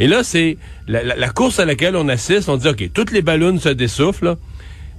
Et 0.00 0.06
là, 0.08 0.24
c'est 0.24 0.56
la, 0.88 1.02
la- 1.04 1.16
la 1.16 1.28
course 1.28 1.58
à 1.60 1.66
laquelle 1.66 1.94
on 1.96 2.08
assiste. 2.08 2.48
On 2.48 2.56
dit, 2.56 2.66
OK, 2.68 2.90
toutes 2.94 3.12
les 3.12 3.20
ballons 3.22 3.58
se 3.60 3.68
dessoufflent. 3.68 4.24
Là. 4.24 4.36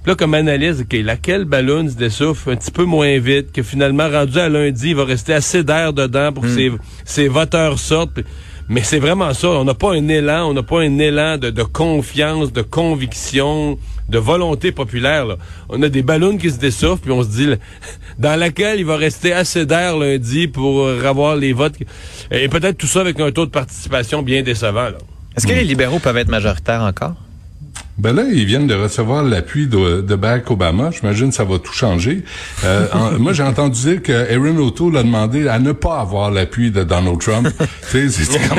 Là, 0.06 0.14
comme 0.14 0.34
analyse, 0.34 0.82
OK, 0.82 0.96
laquelle 1.02 1.44
ballon 1.44 1.88
se 1.88 1.96
dessouffle 1.96 2.50
un 2.50 2.56
petit 2.56 2.70
peu 2.70 2.84
moins 2.84 3.18
vite, 3.18 3.50
que 3.52 3.62
finalement, 3.62 4.08
rendu 4.08 4.38
à 4.38 4.48
lundi, 4.48 4.90
il 4.90 4.96
va 4.96 5.04
rester 5.04 5.34
assez 5.34 5.64
d'air 5.64 5.92
dedans 5.92 6.32
pour 6.32 6.44
que 6.44 6.48
ses, 6.48 6.70
ses 7.04 7.26
voteurs 7.26 7.78
sortent. 7.80 8.20
Mais 8.68 8.82
c'est 8.82 8.98
vraiment 8.98 9.32
ça. 9.34 9.48
On 9.48 9.64
n'a 9.64 9.74
pas 9.74 9.94
un 9.94 10.08
élan, 10.08 10.48
on 10.48 10.54
n'a 10.54 10.62
pas 10.62 10.80
un 10.80 10.98
élan 10.98 11.38
de, 11.38 11.50
de 11.50 11.62
confiance, 11.62 12.52
de 12.52 12.62
conviction, 12.62 13.78
de 14.08 14.18
volonté 14.18 14.70
populaire. 14.72 15.26
là. 15.26 15.36
On 15.68 15.82
a 15.82 15.88
des 15.88 16.02
ballons 16.02 16.36
qui 16.36 16.50
se 16.50 16.58
dessoufflent, 16.58 17.02
puis 17.02 17.12
on 17.12 17.22
se 17.22 17.28
dit, 17.28 17.46
là, 17.46 17.56
dans 18.18 18.38
laquelle 18.38 18.78
il 18.78 18.86
va 18.86 18.96
rester 18.96 19.32
assez 19.32 19.66
d'air 19.66 19.96
lundi 19.96 20.46
pour 20.46 20.88
avoir 20.88 21.36
les 21.36 21.52
votes. 21.52 21.74
Et 22.30 22.48
peut-être 22.48 22.78
tout 22.78 22.86
ça 22.86 23.00
avec 23.00 23.18
un 23.20 23.32
taux 23.32 23.46
de 23.46 23.50
participation 23.50 24.22
bien 24.22 24.42
décevant. 24.42 24.84
Là. 24.90 24.98
Est-ce 25.36 25.46
que 25.46 25.52
les 25.52 25.64
libéraux 25.64 25.98
peuvent 25.98 26.16
être 26.16 26.28
majoritaires 26.28 26.82
encore? 26.82 27.14
Ben 27.98 28.14
là, 28.14 28.24
ils 28.30 28.44
viennent 28.44 28.66
de 28.66 28.74
recevoir 28.74 29.22
l'appui 29.24 29.66
de, 29.66 30.02
de 30.02 30.14
Barack 30.16 30.50
Obama. 30.50 30.90
J'imagine 30.90 31.30
que 31.30 31.34
ça 31.34 31.44
va 31.44 31.58
tout 31.58 31.72
changer. 31.72 32.24
Euh, 32.64 32.86
en- 32.92 33.12
moi, 33.18 33.32
j'ai 33.32 33.42
entendu 33.42 33.80
dire 33.80 34.02
que 34.02 34.12
Erin 34.12 34.56
O'Toole 34.58 34.98
a 34.98 35.02
demandé 35.02 35.48
à 35.48 35.58
ne 35.58 35.72
pas 35.72 36.00
avoir 36.00 36.30
l'appui 36.30 36.70
de 36.70 36.84
Donald 36.84 37.18
Trump. 37.20 37.48
tu 37.90 38.08
sais, 38.10 38.24
c'est 38.24 38.48
comme... 38.48 38.58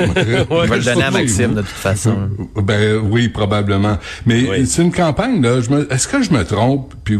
On 0.49 0.65
va 0.65 0.77
le 0.77 0.83
donner 0.83 1.03
à 1.03 1.11
Maxime 1.11 1.53
de 1.53 1.61
toute 1.61 1.69
façon. 1.69 2.29
Ben 2.55 2.97
oui, 2.97 3.29
probablement. 3.29 3.97
Mais 4.25 4.43
Oui. 4.49 4.65
c'est 4.67 4.81
une 4.81 4.91
campagne 4.91 5.41
là. 5.41 5.59
Est-ce 5.91 6.07
que 6.07 6.23
je 6.23 6.31
me 6.33 6.43
trompe? 6.43 6.93
Puis, 7.03 7.19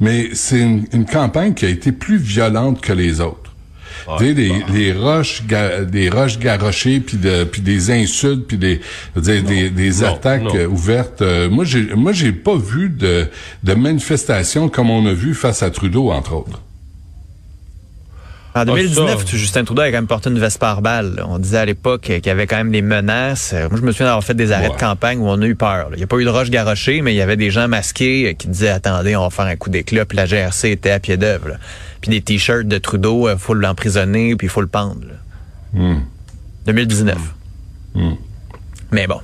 mais 0.00 0.30
c'est 0.34 0.60
une, 0.60 0.84
une 0.92 1.06
campagne 1.06 1.54
qui 1.54 1.64
a 1.64 1.68
été 1.70 1.92
plus 1.92 2.18
violente 2.18 2.80
que 2.80 2.92
les 2.92 3.20
autres. 3.22 3.51
Tu 4.18 4.24
sais, 4.26 4.32
les, 4.34 4.52
les 4.72 4.92
roches, 4.92 5.42
ga- 5.46 5.84
des 5.84 6.08
roches 6.10 6.38
garochées, 6.38 7.00
puis 7.00 7.16
de, 7.16 7.44
puis 7.44 7.62
des 7.62 7.90
insultes, 7.90 8.46
puis 8.46 8.58
des, 8.58 8.80
des, 9.16 9.70
des 9.70 9.90
Non, 10.00 10.06
attaques 10.08 10.42
non. 10.42 10.54
euh, 10.54 10.66
ouvertes. 10.66 11.22
Euh, 11.22 11.48
moi, 11.50 11.64
j'ai, 11.64 11.94
moi, 11.94 12.12
j'ai 12.12 12.32
pas 12.32 12.56
vu 12.56 12.88
de, 12.88 13.26
de 13.62 13.74
manifestations 13.74 14.68
comme 14.68 14.90
on 14.90 15.06
a 15.06 15.12
vu 15.12 15.34
face 15.34 15.62
à 15.62 15.70
Trudeau, 15.70 16.10
entre 16.10 16.34
autres. 16.34 16.60
En 18.54 18.66
2019, 18.66 19.20
ça. 19.24 19.36
Justin 19.38 19.64
Trudeau 19.64 19.80
a 19.80 19.86
quand 19.86 19.92
même 19.92 20.06
porté 20.06 20.28
une 20.28 20.38
veste 20.38 20.58
par 20.58 20.82
balle. 20.82 21.24
On 21.26 21.38
disait 21.38 21.56
à 21.56 21.64
l'époque 21.64 22.02
qu'il 22.02 22.26
y 22.26 22.28
avait 22.28 22.46
quand 22.46 22.58
même 22.58 22.70
des 22.70 22.82
menaces. 22.82 23.52
Euh, 23.54 23.66
Moi, 23.70 23.78
je 23.80 23.86
me 23.86 23.92
souviens 23.92 24.06
d'avoir 24.08 24.22
fait 24.24 24.34
des 24.34 24.52
arrêts 24.52 24.68
Ouais. 24.68 24.74
de 24.74 24.78
campagne 24.80 25.18
où 25.20 25.26
on 25.26 25.40
a 25.40 25.46
eu 25.46 25.54
peur. 25.54 25.88
là. 25.88 25.92
Il 25.92 25.96
n'y 25.96 26.02
a 26.02 26.06
pas 26.06 26.18
eu 26.18 26.24
de 26.24 26.28
roche 26.28 26.50
garochée, 26.50 27.00
mais 27.00 27.14
il 27.14 27.16
y 27.16 27.22
avait 27.22 27.38
des 27.38 27.50
gens 27.50 27.66
masqués 27.66 28.36
qui 28.38 28.48
disaient 28.48 28.68
attendez, 28.68 29.16
on 29.16 29.22
va 29.22 29.30
faire 29.30 29.46
un 29.46 29.56
coup 29.56 29.70
d'éclat. 29.70 30.04
Puis 30.04 30.16
la 30.18 30.26
GRC 30.26 30.70
était 30.70 30.90
à 30.90 31.00
pied 31.00 31.16
d'œuvre. 31.16 31.52
Puis 32.02 32.10
des 32.10 32.20
t-shirts 32.20 32.66
de 32.66 32.78
Trudeau, 32.78 33.30
il 33.30 33.38
faut 33.38 33.54
l'emprisonner, 33.54 34.36
puis 34.36 34.48
il 34.48 34.50
faut 34.50 34.60
le 34.60 34.66
pendre. 34.66 35.00
là. 35.06 35.14
Hmm. 35.80 36.00
2019. 36.66 37.16
Hmm. 37.94 38.12
Mais 38.90 39.06
bon. 39.06 39.20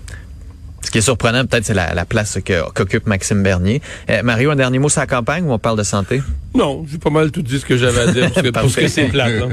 Ce 0.88 0.90
qui 0.90 0.96
est 0.96 1.02
surprenant, 1.02 1.44
peut-être, 1.44 1.66
c'est 1.66 1.74
la, 1.74 1.92
la 1.92 2.06
place 2.06 2.38
que- 2.42 2.62
qu'occupe 2.72 3.06
Maxime 3.06 3.42
Bernier. 3.42 3.82
Euh, 4.08 4.22
Mario, 4.22 4.50
un 4.52 4.56
dernier 4.56 4.78
mot 4.78 4.88
sur 4.88 5.02
la 5.02 5.06
campagne 5.06 5.44
ou 5.44 5.52
on 5.52 5.58
parle 5.58 5.76
de 5.76 5.82
santé? 5.82 6.22
Non, 6.54 6.86
j'ai 6.90 6.96
pas 6.96 7.10
mal 7.10 7.30
tout 7.30 7.42
dit 7.42 7.58
ce 7.58 7.66
que 7.66 7.76
j'avais 7.76 8.00
à 8.00 8.06
dire, 8.06 8.30
parce 8.32 8.46
que, 8.46 8.50
parce 8.52 8.74
que 8.74 8.88
c'est 8.88 9.04
plate. 9.08 9.32
là. 9.38 9.46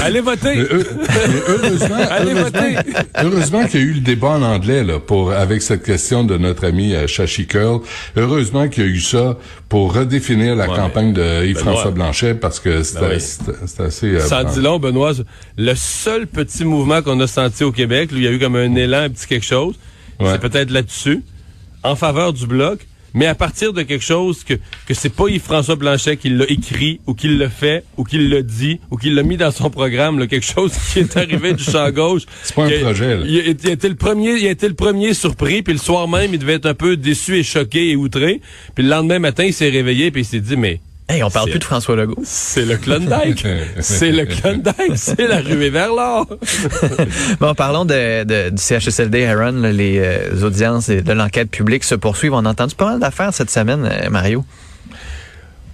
Allez 0.00 0.20
voter! 0.20 0.54
Mais, 0.56 0.60
heu- 0.60 0.86
mais 1.00 1.40
heureusement, 1.48 1.96
Allez 2.10 2.32
heureusement, 2.32 2.82
heureusement 3.22 3.66
qu'il 3.66 3.80
y 3.80 3.82
a 3.82 3.86
eu 3.86 3.92
le 3.94 4.00
débat 4.00 4.28
en 4.28 4.42
anglais 4.42 4.84
là 4.84 4.98
pour 4.98 5.32
avec 5.32 5.62
cette 5.62 5.82
question 5.82 6.24
de 6.24 6.36
notre 6.36 6.66
ami 6.66 6.94
euh, 6.94 7.06
Shashi 7.06 7.46
Curl. 7.46 7.80
Heureusement 8.14 8.68
qu'il 8.68 8.84
y 8.84 8.86
a 8.86 8.90
eu 8.90 9.00
ça 9.00 9.38
pour 9.70 9.94
redéfinir 9.94 10.56
la 10.56 10.68
Ouais, 10.68 10.76
campagne 10.76 11.14
de 11.14 11.46
Yves-François. 11.46 11.90
Blanchet 11.92 12.34
parce 12.34 12.60
que 12.60 12.82
c'était 12.82 13.00
Ben 13.00 13.12
oui. 13.16 13.20
c'était 13.66 13.82
assez. 13.82 14.06
euh, 14.14 14.28
en 14.30 14.44
dit 14.44 14.60
long, 14.60 14.78
Benoît. 14.78 15.12
Le 15.56 15.74
seul 15.74 16.26
petit 16.26 16.66
mouvement 16.66 17.00
qu'on 17.00 17.18
a 17.20 17.26
senti 17.26 17.64
au 17.64 17.72
Québec, 17.72 18.10
où 18.12 18.16
il 18.16 18.24
y 18.24 18.26
a 18.26 18.30
eu 18.30 18.38
comme 18.38 18.56
un 18.56 18.74
élan, 18.74 19.04
un 19.04 19.08
petit 19.08 19.26
quelque 19.26 19.46
chose, 19.46 19.74
Ouais. 20.20 20.32
c'est 20.32 20.40
peut-être 20.40 20.70
là-dessus, 20.70 21.22
en 21.82 21.96
faveur 21.96 22.32
du 22.32 22.46
bloc, 22.46 22.86
mais 23.14 23.26
à 23.26 23.34
partir 23.34 23.72
de 23.72 23.82
quelque 23.82 24.04
chose 24.04 24.44
que, 24.44 24.54
que 24.86 24.94
c'est 24.94 25.08
pas 25.08 25.28
Yves-François 25.28 25.76
Blanchet 25.76 26.16
qui 26.16 26.28
l'a 26.28 26.44
écrit, 26.48 27.00
ou 27.06 27.14
qui 27.14 27.28
l'a 27.28 27.48
fait, 27.48 27.84
ou 27.96 28.04
qui 28.04 28.18
l'a 28.18 28.42
dit, 28.42 28.80
ou 28.90 28.96
qui 28.96 29.10
l'a 29.10 29.22
mis 29.22 29.36
dans 29.36 29.50
son 29.50 29.70
programme, 29.70 30.18
là, 30.18 30.26
quelque 30.26 30.46
chose 30.46 30.72
qui 30.92 31.00
est 31.00 31.16
arrivé 31.16 31.54
du 31.54 31.64
champ 31.64 31.90
gauche. 31.90 32.22
C'est 32.42 32.54
pas 32.54 32.66
un 32.66 32.80
projet, 32.80 33.16
là. 33.16 33.24
Il, 33.26 33.48
été 33.48 33.88
le 33.88 33.94
premier, 33.94 34.36
il 34.38 34.46
a 34.46 34.50
été 34.50 34.68
le 34.68 34.74
premier 34.74 35.14
surpris, 35.14 35.62
puis 35.62 35.72
le 35.72 35.78
soir 35.78 36.06
même, 36.06 36.32
il 36.32 36.38
devait 36.38 36.54
être 36.54 36.66
un 36.66 36.74
peu 36.74 36.96
déçu 36.96 37.36
et 37.38 37.42
choqué 37.42 37.90
et 37.90 37.96
outré. 37.96 38.40
Puis 38.74 38.84
le 38.84 38.90
lendemain 38.90 39.18
matin, 39.18 39.44
il 39.44 39.54
s'est 39.54 39.70
réveillé, 39.70 40.10
puis 40.10 40.22
il 40.22 40.26
s'est 40.26 40.40
dit, 40.40 40.56
mais 40.56 40.80
Hey, 41.10 41.22
on 41.22 41.30
parle 41.30 41.48
plus 41.50 41.58
de 41.58 41.64
François 41.64 41.96
Legault. 41.96 42.18
C'est 42.22 42.66
le 42.66 42.76
Klondike. 42.76 43.46
c'est 43.80 44.12
le 44.12 44.26
Klondike. 44.26 44.96
C'est 44.96 45.26
la 45.26 45.40
ruée 45.40 45.70
vers 45.70 45.88
l'or. 45.88 46.26
Bon, 47.40 47.54
parlons 47.54 47.86
de, 47.86 48.24
de- 48.24 48.50
du 48.50 48.60
CHSLD 48.62 49.24
Aaron. 49.24 49.52
là, 49.52 49.72
les 49.72 49.98
euh, 49.98 50.42
audiences 50.44 50.90
de 50.90 51.12
l'enquête 51.12 51.50
publique 51.50 51.84
se 51.84 51.94
poursuivent. 51.94 52.34
On 52.34 52.44
a 52.44 52.50
entendu 52.50 52.74
pas 52.74 52.86
mal 52.90 53.00
d'affaires 53.00 53.32
cette 53.32 53.50
semaine, 53.50 53.88
euh, 53.90 54.10
Mario. 54.10 54.44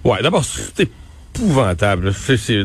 Ouais, 0.05 0.21
d'abord, 0.21 0.45
c'est 0.45 0.87
épouvantable. 1.35 2.13
C'est- 2.13 2.63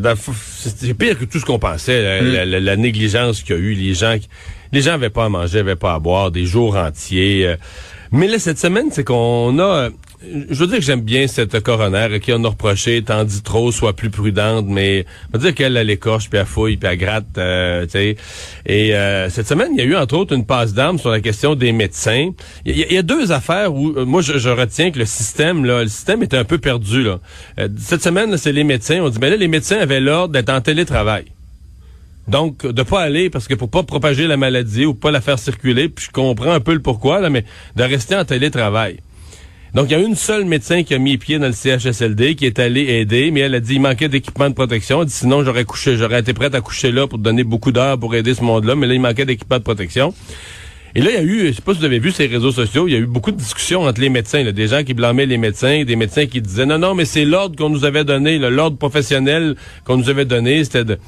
pire 0.95 1.19
que 1.19 1.25
tout 1.25 1.41
ce 1.41 1.45
qu'on 1.45 1.59
pensait. 1.59 2.03
La, 2.03 2.21
la- 2.21 2.45
la- 2.47 2.61
la 2.61 2.77
négligence 2.77 3.43
qu'il 3.43 3.57
y 3.57 3.59
a 3.59 3.63
eu, 3.63 3.75
les 3.75 3.95
gens, 3.95 4.17
qui- 4.17 4.29
les 4.71 4.81
gens 4.83 4.93
avaient 4.93 5.11
pas 5.11 5.25
à 5.25 5.29
manger, 5.29 5.59
avaient 5.59 5.75
pas 5.75 5.95
à 5.95 5.99
boire, 5.99 6.31
des 6.31 6.47
jours 6.47 6.77
entiers. 6.77 7.47
euh. 7.49 7.57
Mais 8.13 8.29
là, 8.29 8.39
cette 8.39 8.59
semaine, 8.61 8.91
c'est 8.93 9.03
qu'on 9.05 9.59
a. 9.59 9.89
Je 10.23 10.55
veux 10.55 10.67
dire 10.67 10.77
que 10.77 10.83
j'aime 10.83 11.01
bien 11.01 11.27
cette 11.27 11.61
coroner 11.61 12.21
qui 12.21 12.31
on 12.35 12.45
a 12.45 12.49
reproché, 12.49 13.03
t'en 13.03 13.25
dis 13.25 13.41
trop, 13.41 13.73
sois 13.73 13.95
plus 13.95 14.11
prudente, 14.11 14.67
mais 14.69 15.07
on 15.33 15.39
va 15.39 15.45
dire 15.45 15.55
qu'elle, 15.55 15.79
elle 15.79 15.89
écorche, 15.89 16.29
puis 16.29 16.39
elle 16.39 16.45
fouille, 16.45 16.77
puis 16.77 16.91
elle 16.93 16.99
gratte, 16.99 17.39
euh, 17.39 17.85
tu 17.87 17.93
sais. 17.93 18.17
Et 18.67 18.95
euh, 18.95 19.31
cette 19.31 19.49
semaine, 19.49 19.69
il 19.73 19.79
y 19.79 19.81
a 19.81 19.85
eu 19.85 19.97
entre 19.97 20.17
autres 20.19 20.35
une 20.35 20.45
passe 20.45 20.75
d'armes 20.75 20.99
sur 20.99 21.09
la 21.09 21.21
question 21.21 21.55
des 21.55 21.73
médecins. 21.73 22.33
Il 22.67 22.77
y, 22.77 22.97
a- 22.97 22.99
a 22.99 23.03
deux 23.03 23.33
affaires 23.33 23.75
où 23.75 23.97
euh, 23.97 24.05
moi 24.05 24.21
je, 24.21 24.49
retiens 24.51 24.91
que 24.91 24.99
le 24.99 25.07
système, 25.07 25.65
là, 25.65 25.85
le 25.85 25.89
système 25.89 26.23
est 26.23 26.35
un 26.35 26.45
peu 26.45 26.59
perdu. 26.59 27.07
Cette 27.79 28.03
semaine, 28.03 28.37
c'est 28.37 28.53
les 28.53 28.65
médecins. 28.65 29.01
On 29.03 29.09
dit, 29.09 29.19
mais 29.21 29.31
là, 29.31 29.37
les 29.37 29.49
médecins 29.49 29.79
avaient 29.79 30.01
l'ordre 30.01 30.35
d'être 30.35 30.51
en 30.51 30.61
télétravail. 30.61 31.25
Donc, 32.29 32.67
de 32.67 32.83
pas 32.83 33.01
aller, 33.01 33.31
parce 33.31 33.49
que 33.49 33.55
pour 33.55 33.71
pas 33.71 33.83
propager 33.85 34.27
la 34.27 34.37
maladie 34.37 34.85
ou 34.85 34.93
pas 34.93 35.11
la 35.11 35.23
faire 35.23 35.39
circuler, 35.39 35.89
puis 35.89 36.05
je 36.07 36.11
comprends 36.11 36.53
un 36.53 36.61
peu 36.61 36.75
le 36.75 36.81
pourquoi, 36.83 37.21
là, 37.21 37.31
mais 37.31 37.45
de 37.77 37.83
rester 37.83 38.15
en 38.17 38.25
télétravail. 38.27 38.99
Donc, 39.75 39.87
il 39.89 39.93
y 39.93 39.95
a 39.95 39.99
une 40.01 40.17
seule 40.17 40.47
médecin 40.47 40.83
qui 40.83 40.95
a 40.95 40.99
mis 40.99 41.17
pied 41.17 41.39
dans 41.39 41.47
le 41.47 41.53
CHSLD, 41.53 42.35
qui 42.35 42.45
est 42.45 42.59
allée 42.59 42.83
aider, 42.83 43.31
mais 43.31 43.41
elle 43.41 43.55
a 43.55 43.61
dit 43.61 43.75
il 43.75 43.81
manquait 43.81 44.09
d'équipement 44.09 44.49
de 44.49 44.55
protection. 44.55 45.03
Elle 45.03 45.07
dit 45.07 45.15
sinon, 45.15 45.45
j'aurais 45.45 45.65
couché, 45.65 45.97
j'aurais 45.97 46.21
été 46.21 46.33
prête 46.33 46.55
à 46.57 46.61
coucher 46.61 46.91
là 46.91 47.07
pour 47.07 47.19
donner 47.19 47.45
beaucoup 47.45 47.71
d'heures 47.71 47.99
pour 47.99 48.15
aider 48.17 48.35
ce 48.35 48.43
monde-là, 48.43 48.75
mais 48.75 48.89
là, 48.89 48.95
il 48.95 49.01
manquait 49.01 49.25
d'équipement 49.25 49.59
de 49.59 49.63
protection. 49.63 50.13
Et 50.97 51.03
là, 51.03 51.11
il 51.11 51.15
y 51.15 51.19
a 51.19 51.23
eu, 51.23 51.47
je 51.47 51.53
sais 51.53 51.63
pas 51.63 51.73
si 51.73 51.79
vous 51.79 51.85
avez 51.85 52.01
vu 52.01 52.11
ces 52.11 52.27
réseaux 52.27 52.51
sociaux, 52.51 52.89
il 52.89 52.93
y 52.93 52.97
a 52.97 52.99
eu 52.99 53.07
beaucoup 53.07 53.31
de 53.31 53.37
discussions 53.37 53.83
entre 53.83 54.01
les 54.01 54.09
médecins, 54.09 54.43
là, 54.43 54.51
des 54.51 54.67
gens 54.67 54.83
qui 54.83 54.93
blâmaient 54.93 55.27
les 55.27 55.39
médecins, 55.39 55.85
des 55.85 55.95
médecins 55.95 56.27
qui 56.27 56.43
disaient 56.43 56.67
non, 56.67 56.79
non, 56.79 56.97
mais 56.97 57.05
c'est 57.05 57.25
l'ordre 57.25 57.55
qu'on 57.57 57.71
nous 57.71 57.85
avait 57.85 58.03
donné, 58.03 58.39
l'ordre 58.39 58.77
professionnel 58.77 59.55
qu'on 59.85 59.97
nous 59.97 60.09
avait 60.09 60.25
donné, 60.25 60.65
c'était 60.65 60.85
de... 60.85 60.99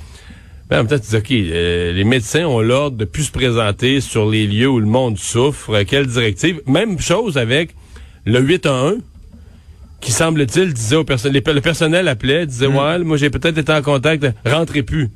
Ben, 0.71 0.85
en 0.85 0.87
tu 0.87 0.95
dis, 1.01 1.17
OK, 1.17 1.33
euh, 1.33 1.93
les 1.93 2.05
médecins 2.05 2.47
ont 2.47 2.61
l'ordre 2.61 2.97
de 2.97 3.05
plus 3.05 3.25
se 3.25 3.33
présenter 3.33 4.01
sur 4.01 4.31
les 4.31 4.47
lieux 4.47 4.69
où 4.69 4.79
le 4.79 4.87
monde 4.87 5.19
souffre. 5.19 5.83
Quelle 5.83 6.07
directive? 6.07 6.61
Même 6.67 7.01
chose 7.01 7.37
avec 7.37 7.75
le 8.27 8.41
811, 8.41 8.99
qui 10.01 10.13
semble-t-il 10.13 10.73
disait 10.73 10.97
au 10.97 11.05
personnel, 11.05 11.43
le 11.47 11.61
personnel 11.61 12.09
appelait, 12.09 12.47
disait, 12.47 12.67
ouais, 12.67 12.99
moi 13.01 13.17
j'ai 13.17 13.31
peut-être 13.31 13.59
été 13.59 13.73
en 13.73 13.83
contact, 13.83 14.27
rentrez 14.45 14.83
plus. 14.83 15.11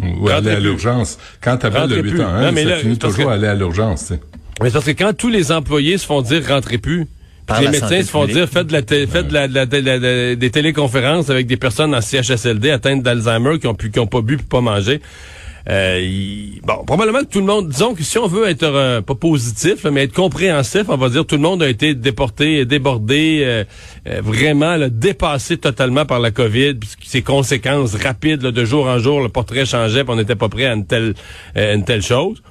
Ou 0.00 0.28
aller 0.28 0.50
à 0.52 0.60
l'urgence. 0.60 1.18
Quand 1.40 1.56
t'appelles 1.56 1.82
Rentrez 1.82 1.96
le 1.96 2.02
plus. 2.02 2.10
811, 2.18 2.44
Non, 2.44 2.52
mais 2.52 2.62
ça 2.62 2.68
là, 2.70 2.76
finit 2.76 2.98
toujours 2.98 3.24
que- 3.24 3.30
à 3.30 3.32
aller 3.34 3.46
à 3.48 3.54
l'urgence, 3.54 4.00
tu 4.02 4.06
sais. 4.14 4.20
Mais 4.62 4.68
c'est 4.68 4.72
parce 4.74 4.84
que 4.84 4.90
quand 4.92 5.12
tous 5.16 5.28
les 5.28 5.50
employés 5.52 5.98
se 5.98 6.06
font 6.06 6.22
dire 6.22 6.42
rentrez 6.46 6.78
plus, 6.78 7.06
puis 7.46 7.60
les 7.64 7.68
médecins 7.68 8.02
se 8.02 8.08
font 8.10 8.20
publique. 8.20 8.36
dire 8.36 8.48
faites 8.48 8.66
de 8.68 8.72
la, 8.72 8.82
té- 8.82 9.06
faites 9.06 9.26
de 9.28 9.34
la, 9.34 9.48
de 9.48 9.54
la- 9.54 9.66
de 9.66 9.76
la- 9.78 9.98
de 9.98 10.06
la- 10.06 10.36
des 10.36 10.50
téléconférences 10.50 11.28
avec 11.30 11.46
des 11.48 11.56
personnes 11.56 11.94
en 11.94 12.00
CHSLD 12.00 12.70
atteintes 12.70 13.02
d'Alzheimer 13.02 13.58
qui 13.58 13.66
ont 13.66 13.74
pu, 13.74 13.90
qui 13.90 13.98
ont 13.98 14.06
pas 14.06 14.20
bu 14.20 14.36
puis 14.36 14.46
pas 14.46 14.60
mangé. 14.60 15.00
Euh, 15.68 16.00
bon, 16.62 16.84
probablement 16.86 17.20
que 17.20 17.30
tout 17.30 17.40
le 17.40 17.46
monde, 17.46 17.68
disons 17.68 17.94
que 17.94 18.02
si 18.02 18.18
on 18.18 18.26
veut 18.26 18.48
être 18.48 18.62
euh, 18.62 19.02
pas 19.02 19.14
positif, 19.14 19.84
mais 19.84 20.04
être 20.04 20.14
compréhensif, 20.14 20.84
on 20.88 20.96
va 20.96 21.08
dire 21.10 21.26
tout 21.26 21.36
le 21.36 21.42
monde 21.42 21.62
a 21.62 21.68
été 21.68 21.94
déporté, 21.94 22.64
débordé, 22.64 23.42
euh, 23.42 23.64
euh, 24.08 24.20
vraiment 24.22 24.76
là, 24.76 24.88
dépassé 24.88 25.58
totalement 25.58 26.06
par 26.06 26.18
la 26.20 26.30
COVID, 26.30 26.74
puis 26.74 26.90
ses 27.02 27.22
conséquences 27.22 27.94
rapides 27.94 28.42
là, 28.42 28.52
de 28.52 28.64
jour 28.64 28.86
en 28.86 28.98
jour, 28.98 29.20
le 29.20 29.28
portrait 29.28 29.66
changeait, 29.66 30.04
puis 30.04 30.12
on 30.12 30.16
n'était 30.16 30.36
pas 30.36 30.48
prêt 30.48 30.66
à 30.66 30.72
une 30.72 30.86
telle, 30.86 31.14
euh, 31.56 31.74
une 31.74 31.84
telle 31.84 32.02
chose. 32.02 32.42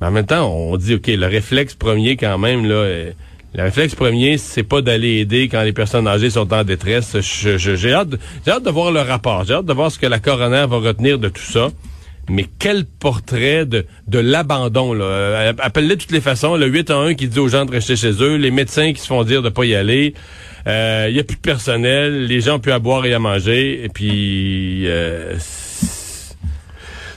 Mais 0.00 0.08
en 0.08 0.10
même 0.10 0.26
temps, 0.26 0.46
on 0.46 0.76
dit, 0.76 0.94
OK, 0.94 1.06
le 1.06 1.26
réflexe 1.26 1.74
premier 1.74 2.16
quand 2.16 2.36
même, 2.36 2.66
là, 2.66 2.74
euh, 2.74 3.12
le 3.54 3.62
réflexe 3.62 3.94
premier, 3.94 4.36
c'est 4.36 4.64
pas 4.64 4.82
d'aller 4.82 5.20
aider 5.20 5.48
quand 5.48 5.62
les 5.62 5.72
personnes 5.72 6.08
âgées 6.08 6.30
sont 6.30 6.52
en 6.52 6.64
détresse. 6.64 7.16
J'ai 7.20 7.92
hâte, 7.92 8.08
hâte 8.48 8.64
de 8.64 8.70
voir 8.70 8.90
le 8.90 9.00
rapport. 9.00 9.44
J'ai 9.44 9.54
hâte 9.54 9.64
de 9.64 9.72
voir 9.72 9.92
ce 9.92 9.98
que 9.98 10.06
la 10.06 10.18
coroner 10.18 10.66
va 10.68 10.78
retenir 10.78 11.20
de 11.20 11.28
tout 11.28 11.42
ça. 11.42 11.68
Mais 12.28 12.46
quel 12.58 12.84
portrait 12.84 13.66
de, 13.66 13.84
de 14.08 14.18
l'abandon, 14.18 14.92
là. 14.92 15.04
Euh, 15.04 15.52
Appelle-les 15.58 15.96
de 15.96 16.00
toutes 16.00 16.12
les 16.12 16.20
façons. 16.20 16.56
Le 16.56 16.66
8 16.66 16.90
à 16.90 16.96
1 16.96 17.14
qui 17.14 17.28
dit 17.28 17.38
aux 17.38 17.48
gens 17.48 17.64
de 17.64 17.70
rester 17.70 17.96
chez 17.96 18.12
eux. 18.22 18.36
Les 18.36 18.50
médecins 18.50 18.92
qui 18.92 19.00
se 19.00 19.06
font 19.06 19.24
dire 19.24 19.42
de 19.42 19.48
pas 19.50 19.64
y 19.64 19.74
aller. 19.74 20.14
Il 20.66 21.12
y 21.14 21.20
a 21.20 21.24
plus 21.24 21.36
de 21.36 21.40
personnel. 21.42 22.26
Les 22.26 22.40
gens 22.40 22.56
ont 22.56 22.60
plus 22.60 22.72
à 22.72 22.78
boire 22.78 23.04
et 23.06 23.12
à 23.14 23.18
manger. 23.18 23.84
Et 23.84 23.88
puis... 23.88 24.84
Euh, 24.86 25.34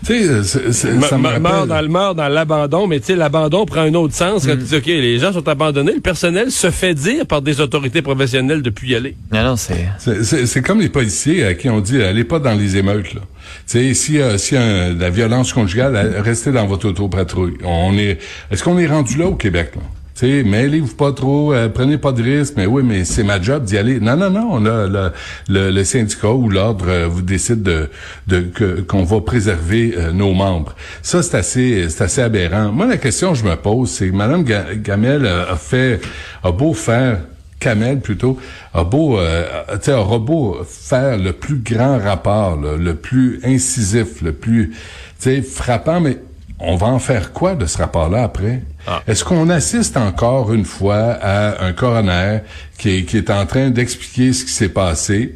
Tu 0.06 0.14
sais, 0.44 0.88
rappelle- 1.18 1.42
meurt 1.42 1.68
dans 1.68 1.82
le 1.82 1.88
meurt 1.90 2.16
dans 2.16 2.28
l'abandon, 2.30 2.88
mais 2.88 3.00
tu 3.00 3.08
sais, 3.08 3.16
l'abandon 3.16 3.66
prend 3.66 3.82
un 3.82 3.94
autre 3.96 4.14
sens 4.14 4.46
quand 4.46 4.56
tu 4.56 4.64
dis, 4.64 4.76
OK, 4.76 4.86
les 4.86 5.20
gens 5.20 5.34
sont 5.34 5.46
abandonnés, 5.50 5.96
le 5.96 6.02
personnel 6.02 6.50
se 6.52 6.70
fait 6.72 6.94
dire 6.94 7.26
par 7.26 7.42
des 7.42 7.60
autorités 7.60 8.02
professionnelles 8.02 8.62
de 8.62 8.70
plus 8.70 8.90
y 8.90 8.96
aller. 8.96 9.18
Non, 9.34 9.44
non, 9.44 9.56
c'est... 9.58 9.88
C'est- 9.98 10.24
C'est 10.24 10.46
c'est 10.46 10.62
comme 10.62 10.80
les 10.80 10.88
policiers 10.90 11.44
à 11.46 11.56
qui 11.56 11.68
on 11.70 11.82
dit 11.82 12.02
allez 12.02 12.24
pas 12.24 12.40
dans 12.40 12.54
les 12.54 12.78
émeutes 12.78 13.14
là. 13.16 13.22
Tu 13.68 13.94
si 13.96 14.20
euh, 14.20 14.38
si 14.38 14.56
euh, 14.56 14.94
la 14.98 15.10
violence 15.10 15.54
conjugale 15.54 15.96
restez 16.20 16.52
dans 16.52 16.66
votre 16.68 16.88
autopatrouille. 16.90 17.58
On 17.64 17.94
est 17.98 18.18
est-ce 18.52 18.64
qu'on 18.64 18.78
est 18.78 18.88
rendu 18.88 19.18
là 19.18 19.28
au 19.28 19.36
Québec 19.36 19.72
là? 19.76 19.82
Sais, 20.16 20.42
mêlez-vous 20.42 20.96
pas 20.96 21.12
trop, 21.12 21.54
euh, 21.54 21.70
prenez 21.70 22.00
pas 22.00 22.12
de 22.12 22.24
risques, 22.24 22.56
mais 22.58 22.66
oui, 22.66 22.82
mais 22.84 23.06
c'est 23.06 23.22
ma 23.22 23.40
job 23.40 23.66
d'y 23.66 23.78
aller. 23.78 24.00
Non, 24.00 24.18
non, 24.18 24.32
non, 24.32 24.48
on 24.52 24.66
a 24.66 24.88
le, 24.88 25.12
le, 25.48 25.84
syndicat 25.84 26.32
ou 26.32 26.50
l'ordre 26.50 26.86
euh, 26.90 27.06
vous 27.08 27.22
décide 27.22 27.62
de, 27.62 27.88
de 28.26 28.40
que- 28.40 28.82
qu'on 28.82 29.04
va 29.04 29.22
préserver 29.22 29.96
nos 30.16 30.34
membres. 30.34 30.74
Ça, 31.04 31.22
c'est 31.22 31.38
assez, 31.38 31.86
c'est 31.90 32.04
assez 32.04 32.22
aberrant. 32.24 32.72
Moi, 32.72 32.88
la 32.88 32.98
question 32.98 33.34
que 33.34 33.38
je 33.38 33.44
me 33.44 33.56
pose, 33.58 33.92
c'est 33.92 34.10
Ga- 34.10 34.74
Gamel 34.74 35.28
a 35.28 35.56
fait, 35.56 36.02
a 36.44 36.52
beau 36.52 36.74
faire 36.74 37.20
Kamel 37.60 38.00
plutôt 38.00 38.38
a 38.74 38.84
beau, 38.84 39.18
euh, 39.20 39.66
aura 39.88 40.20
beau 40.20 40.58
faire 40.68 41.18
le 41.18 41.34
plus 41.34 41.58
grand 41.58 41.98
rapport, 41.98 42.60
là, 42.60 42.78
le 42.78 42.96
plus 42.96 43.40
incisif, 43.44 44.22
le 44.22 44.34
plus, 44.34 44.70
tu 44.70 44.76
sais, 45.20 45.42
frappant, 45.42 46.00
mais 46.00 46.18
on 46.60 46.76
va 46.76 46.88
en 46.88 47.00
faire 47.00 47.34
quoi 47.34 47.56
de 47.56 47.66
ce 47.66 47.78
rapport-là 47.78 48.24
après? 48.24 48.64
Ah. 48.88 49.02
Est-ce 49.08 49.24
qu'on 49.24 49.50
assiste 49.50 49.98
encore 49.98 50.54
une 50.54 50.66
fois 50.66 51.18
à 51.22 51.66
un 51.66 51.74
coroner 51.74 52.40
qui 52.78 52.90
est, 52.90 53.04
qui 53.04 53.18
est 53.18 53.30
en 53.30 53.46
train 53.46 53.70
d'expliquer 53.70 54.34
ce 54.34 54.46
qui 54.46 54.52
s'est 54.52 54.70
passé? 54.70 55.36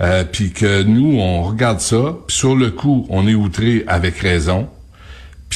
Euh, 0.00 0.24
puis 0.30 0.52
que 0.52 0.82
nous, 0.82 1.18
on 1.18 1.42
regarde 1.42 1.80
ça, 1.80 2.16
puis 2.26 2.36
sur 2.36 2.54
le 2.54 2.70
coup, 2.70 3.06
on 3.10 3.26
est 3.26 3.34
outré 3.34 3.84
avec 3.88 4.18
raison, 4.18 4.68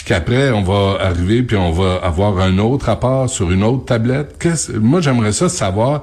puis 0.04 0.14
qu'après, 0.14 0.50
on 0.50 0.62
va 0.62 0.98
arriver, 1.00 1.42
puis 1.44 1.56
on 1.56 1.70
va 1.70 1.96
avoir 2.02 2.38
un 2.40 2.58
autre 2.58 2.86
rapport 2.86 3.30
sur 3.30 3.50
une 3.52 3.62
autre 3.62 3.84
tablette. 3.84 4.34
Qu'est-ce- 4.40 4.72
moi, 4.72 5.00
j'aimerais 5.00 5.30
ça 5.32 5.48
savoir 5.48 6.02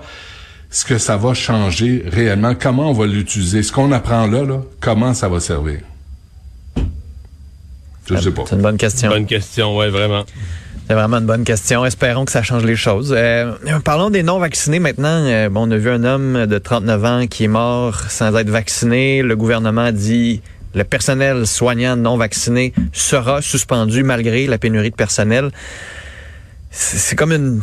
ce 0.69 0.85
que 0.85 0.97
ça 0.97 1.17
va 1.17 1.33
changer 1.33 2.05
réellement, 2.07 2.53
comment 2.57 2.89
on 2.91 2.93
va 2.93 3.07
l'utiliser, 3.07 3.61
ce 3.61 3.71
qu'on 3.73 3.91
apprend 3.91 4.25
là, 4.27 4.43
là, 4.43 4.61
comment 4.79 5.13
ça 5.13 5.27
va 5.27 5.39
servir. 5.41 5.79
Je 8.09 8.15
sais 8.17 8.31
pas. 8.31 8.43
C'est 8.47 8.55
une 8.55 8.61
bonne 8.61 8.77
question. 8.77 9.09
Bonne 9.09 9.25
question, 9.25 9.75
ouais, 9.77 9.89
vraiment. 9.89 10.23
C'est 10.87 10.93
vraiment 10.95 11.17
une 11.17 11.25
bonne 11.27 11.43
question. 11.43 11.85
Espérons 11.85 12.25
que 12.25 12.31
ça 12.31 12.41
change 12.41 12.63
les 12.63 12.75
choses. 12.75 13.13
Euh, 13.15 13.51
parlons 13.83 14.09
des 14.09 14.23
non-vaccinés 14.23 14.79
maintenant. 14.79 15.23
Euh, 15.25 15.49
bon, 15.49 15.67
on 15.67 15.71
a 15.71 15.77
vu 15.77 15.89
un 15.89 16.03
homme 16.03 16.45
de 16.47 16.57
39 16.57 17.05
ans 17.05 17.27
qui 17.27 17.43
est 17.43 17.47
mort 17.49 17.99
sans 18.09 18.35
être 18.37 18.49
vacciné. 18.49 19.21
Le 19.21 19.35
gouvernement 19.35 19.81
a 19.81 19.91
dit 19.91 20.41
le 20.73 20.83
personnel 20.83 21.47
soignant 21.47 21.95
non 21.95 22.17
vacciné 22.17 22.73
sera 22.93 23.41
suspendu 23.41 24.03
malgré 24.03 24.47
la 24.47 24.57
pénurie 24.57 24.91
de 24.91 24.95
personnel. 24.95 25.51
C'est 26.71 27.15
comme 27.15 27.31
une 27.31 27.61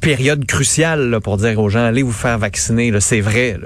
période 0.00 0.44
cruciale 0.46 1.18
pour 1.22 1.36
dire 1.36 1.58
aux 1.58 1.68
gens 1.68 1.84
allez 1.84 2.02
vous 2.02 2.12
faire 2.12 2.38
vacciner. 2.38 2.92
C'est 3.00 3.20
vrai. 3.20 3.58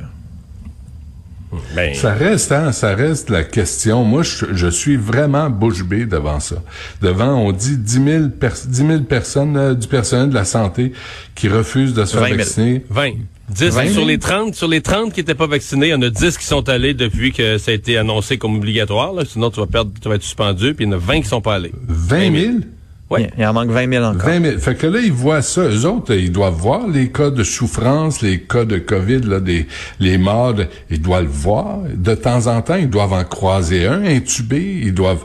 Ben... 1.75 1.94
Ça 1.94 2.14
reste, 2.14 2.52
hein, 2.52 2.73
ça 2.73 2.94
reste 2.94 3.30
la 3.30 3.44
question. 3.44 4.04
Moi, 4.04 4.23
je, 4.23 4.46
je, 4.52 4.68
suis 4.68 4.96
vraiment 4.96 5.50
bouche 5.50 5.84
bée 5.84 6.06
devant 6.06 6.40
ça. 6.40 6.56
Devant, 7.02 7.34
on 7.34 7.52
dit 7.52 7.76
10 7.76 8.04
000, 8.04 8.28
per 8.28 8.50
10 8.66 8.87
000 8.87 9.00
personnes 9.00 9.56
euh, 9.56 9.75
du 9.75 9.88
personnel 9.88 10.30
de 10.30 10.34
la 10.34 10.44
santé 10.44 10.92
qui 11.34 11.49
refusent 11.49 11.94
de 11.94 12.04
se 12.04 12.16
faire 12.16 12.37
vacciner. 12.37 12.84
20. 12.90 13.12
10, 13.50 13.75
20 13.75 13.88
sur 13.90 14.04
les 14.06 14.18
30, 14.18 14.54
sur 14.54 14.68
les 14.68 14.80
30 14.80 15.12
qui 15.12 15.20
n'étaient 15.20 15.34
pas 15.34 15.46
vaccinés, 15.46 15.88
il 15.88 15.90
y 15.90 15.94
en 15.94 16.02
a 16.02 16.08
10 16.08 16.38
qui 16.38 16.46
sont 16.46 16.66
allés 16.68 16.94
depuis 16.94 17.32
que 17.32 17.58
ça 17.58 17.73
a 17.73 17.75
été 17.75 17.99
annoncé 17.99 18.38
comme 18.38 18.56
obligatoire. 18.56 19.12
Là. 19.12 19.25
Sinon, 19.26 19.50
tu 19.50 19.61
vas 19.61 19.66
perdre, 19.66 19.92
tu 20.00 20.08
vas 20.08 20.14
être 20.14 20.23
suspendu. 20.23 20.75
Puis 20.75 20.87
il 20.87 20.88
y 20.88 20.94
en 20.94 20.96
a 20.96 21.00
20 21.00 21.20
qui 21.20 21.28
sont 21.28 21.42
pas 21.42 21.56
allés. 21.56 21.73
20 21.87 22.18
000? 22.18 22.32
20 22.32 22.40
000. 22.40 22.54
Oui. 23.11 23.26
Il 23.37 23.44
en 23.46 23.52
manque 23.52 23.70
20 23.70 23.90
000 23.90 24.04
encore. 24.04 24.26
20 24.26 24.42
000. 24.42 24.58
Fait 24.58 24.75
que 24.75 24.87
là, 24.87 24.99
ils 25.00 25.12
voient 25.12 25.42
ça. 25.42 25.62
Eux 25.62 25.84
autres, 25.84 26.14
ils 26.14 26.32
doivent 26.32 26.54
voir 26.54 26.88
les 26.88 27.11
cas 27.11 27.30
de 27.30 27.44
souffrance, 27.44 28.23
les 28.23 28.40
cas 28.40 28.64
de 28.64 28.78
COVID, 28.78 29.20
là, 29.20 29.40
des, 29.40 29.66
les 30.00 30.16
morts. 30.16 30.54
Ils 30.90 31.02
doivent 31.02 31.25
le 31.25 31.28
voir. 31.28 31.80
De 31.94 32.14
temps 32.14 32.46
en 32.46 32.62
temps, 32.62 32.76
ils 32.76 32.88
doivent 32.88 33.12
en 33.12 33.25
croiser 33.25 33.87
un, 33.87 34.04
intuber. 34.04 34.80
Ils 34.82 34.94
doivent... 34.94 35.25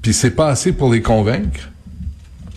Puis 0.00 0.14
c'est 0.14 0.30
pas 0.30 0.48
assez 0.48 0.72
pour 0.72 0.92
les 0.92 1.02
convaincre. 1.02 1.68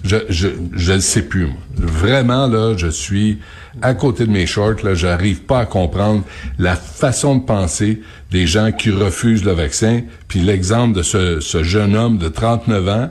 Je, 0.04 0.18
je, 0.30 0.48
je 0.74 0.94
le 0.94 1.00
sais 1.02 1.24
plus. 1.24 1.50
Vraiment, 1.76 2.48
là, 2.48 2.76
je 2.78 2.88
suis 2.88 3.40
à 3.82 3.94
côté 3.96 4.26
de 4.26 4.32
mes 4.32 4.46
shorts, 4.46 4.84
là. 4.84 4.94
J'arrive 4.94 5.42
pas 5.42 5.60
à 5.60 5.66
comprendre 5.66 6.24
la 6.58 6.76
façon 6.76 7.36
de 7.36 7.44
penser 7.44 8.02
des 8.32 8.46
gens 8.46 8.72
qui 8.72 8.92
refusent 8.92 9.44
le 9.44 9.54
vaccin. 9.54 10.02
Puis 10.28 10.40
l'exemple 10.40 10.96
de 10.96 11.02
ce, 11.02 11.40
ce 11.40 11.64
jeune 11.64 11.96
homme 11.96 12.18
de 12.18 12.30
39 12.30 12.88
ans 12.88 13.10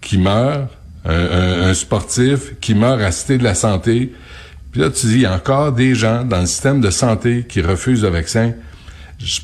qui 0.00 0.18
meurt, 0.18 0.68
un, 1.04 1.14
un, 1.14 1.62
un 1.68 1.74
sportif 1.74 2.58
qui 2.60 2.74
meurt 2.74 3.00
à 3.00 3.12
Cité 3.12 3.38
de 3.38 3.44
la 3.44 3.54
Santé. 3.54 4.12
Puis 4.72 4.80
là, 4.80 4.90
tu 4.90 5.06
dis, 5.06 5.14
il 5.14 5.20
y 5.22 5.26
a 5.26 5.34
encore 5.34 5.72
des 5.72 5.94
gens 5.94 6.24
dans 6.24 6.40
le 6.40 6.46
système 6.46 6.80
de 6.80 6.90
santé 6.90 7.44
qui 7.48 7.60
refusent 7.60 8.02
le 8.02 8.10
vaccin. 8.10 8.54
Je 9.18 9.40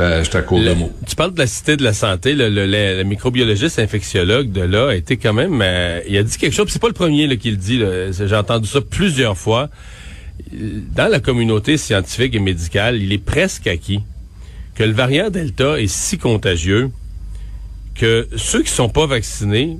à 0.00 0.42
court 0.42 0.60
de 0.60 0.72
mots. 0.74 0.92
Tu 1.06 1.14
parles 1.14 1.32
de 1.32 1.38
la 1.38 1.46
Cité 1.46 1.76
de 1.76 1.84
la 1.84 1.92
Santé. 1.92 2.34
Le, 2.34 2.48
le, 2.48 2.66
le, 2.66 2.96
le 2.96 3.04
microbiologiste 3.04 3.78
infectiologue 3.78 4.50
de 4.50 4.62
là 4.62 4.88
a 4.88 4.94
été 4.94 5.16
quand 5.16 5.32
même... 5.32 5.60
Euh, 5.62 6.00
il 6.08 6.16
a 6.16 6.22
dit 6.22 6.36
quelque 6.36 6.54
chose. 6.54 6.66
C'est 6.68 6.80
pas 6.80 6.88
le 6.88 6.94
premier 6.94 7.26
là, 7.26 7.36
qui 7.36 7.50
le 7.50 7.56
dit. 7.56 7.82
J'ai 8.12 8.36
entendu 8.36 8.66
ça 8.68 8.80
plusieurs 8.80 9.36
fois. 9.38 9.68
Dans 10.52 11.10
la 11.10 11.20
communauté 11.20 11.76
scientifique 11.76 12.34
et 12.34 12.40
médicale, 12.40 13.00
il 13.00 13.12
est 13.12 13.24
presque 13.24 13.66
acquis 13.66 14.00
que 14.74 14.84
le 14.84 14.92
variant 14.92 15.30
Delta 15.30 15.80
est 15.80 15.86
si 15.86 16.18
contagieux 16.18 16.90
que 17.98 18.28
ceux 18.36 18.62
qui 18.62 18.70
sont 18.70 18.88
pas 18.88 19.06
vaccinés, 19.06 19.78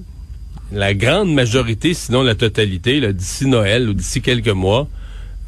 la 0.73 0.95
grande 0.95 1.33
majorité, 1.33 1.95
sinon 1.95 2.23
la 2.23 2.35
totalité, 2.35 3.13
d'ici 3.13 3.47
Noël 3.47 3.89
ou 3.89 3.95
d'ici 3.95 4.21
quelques 4.21 4.49
mois, 4.49 4.89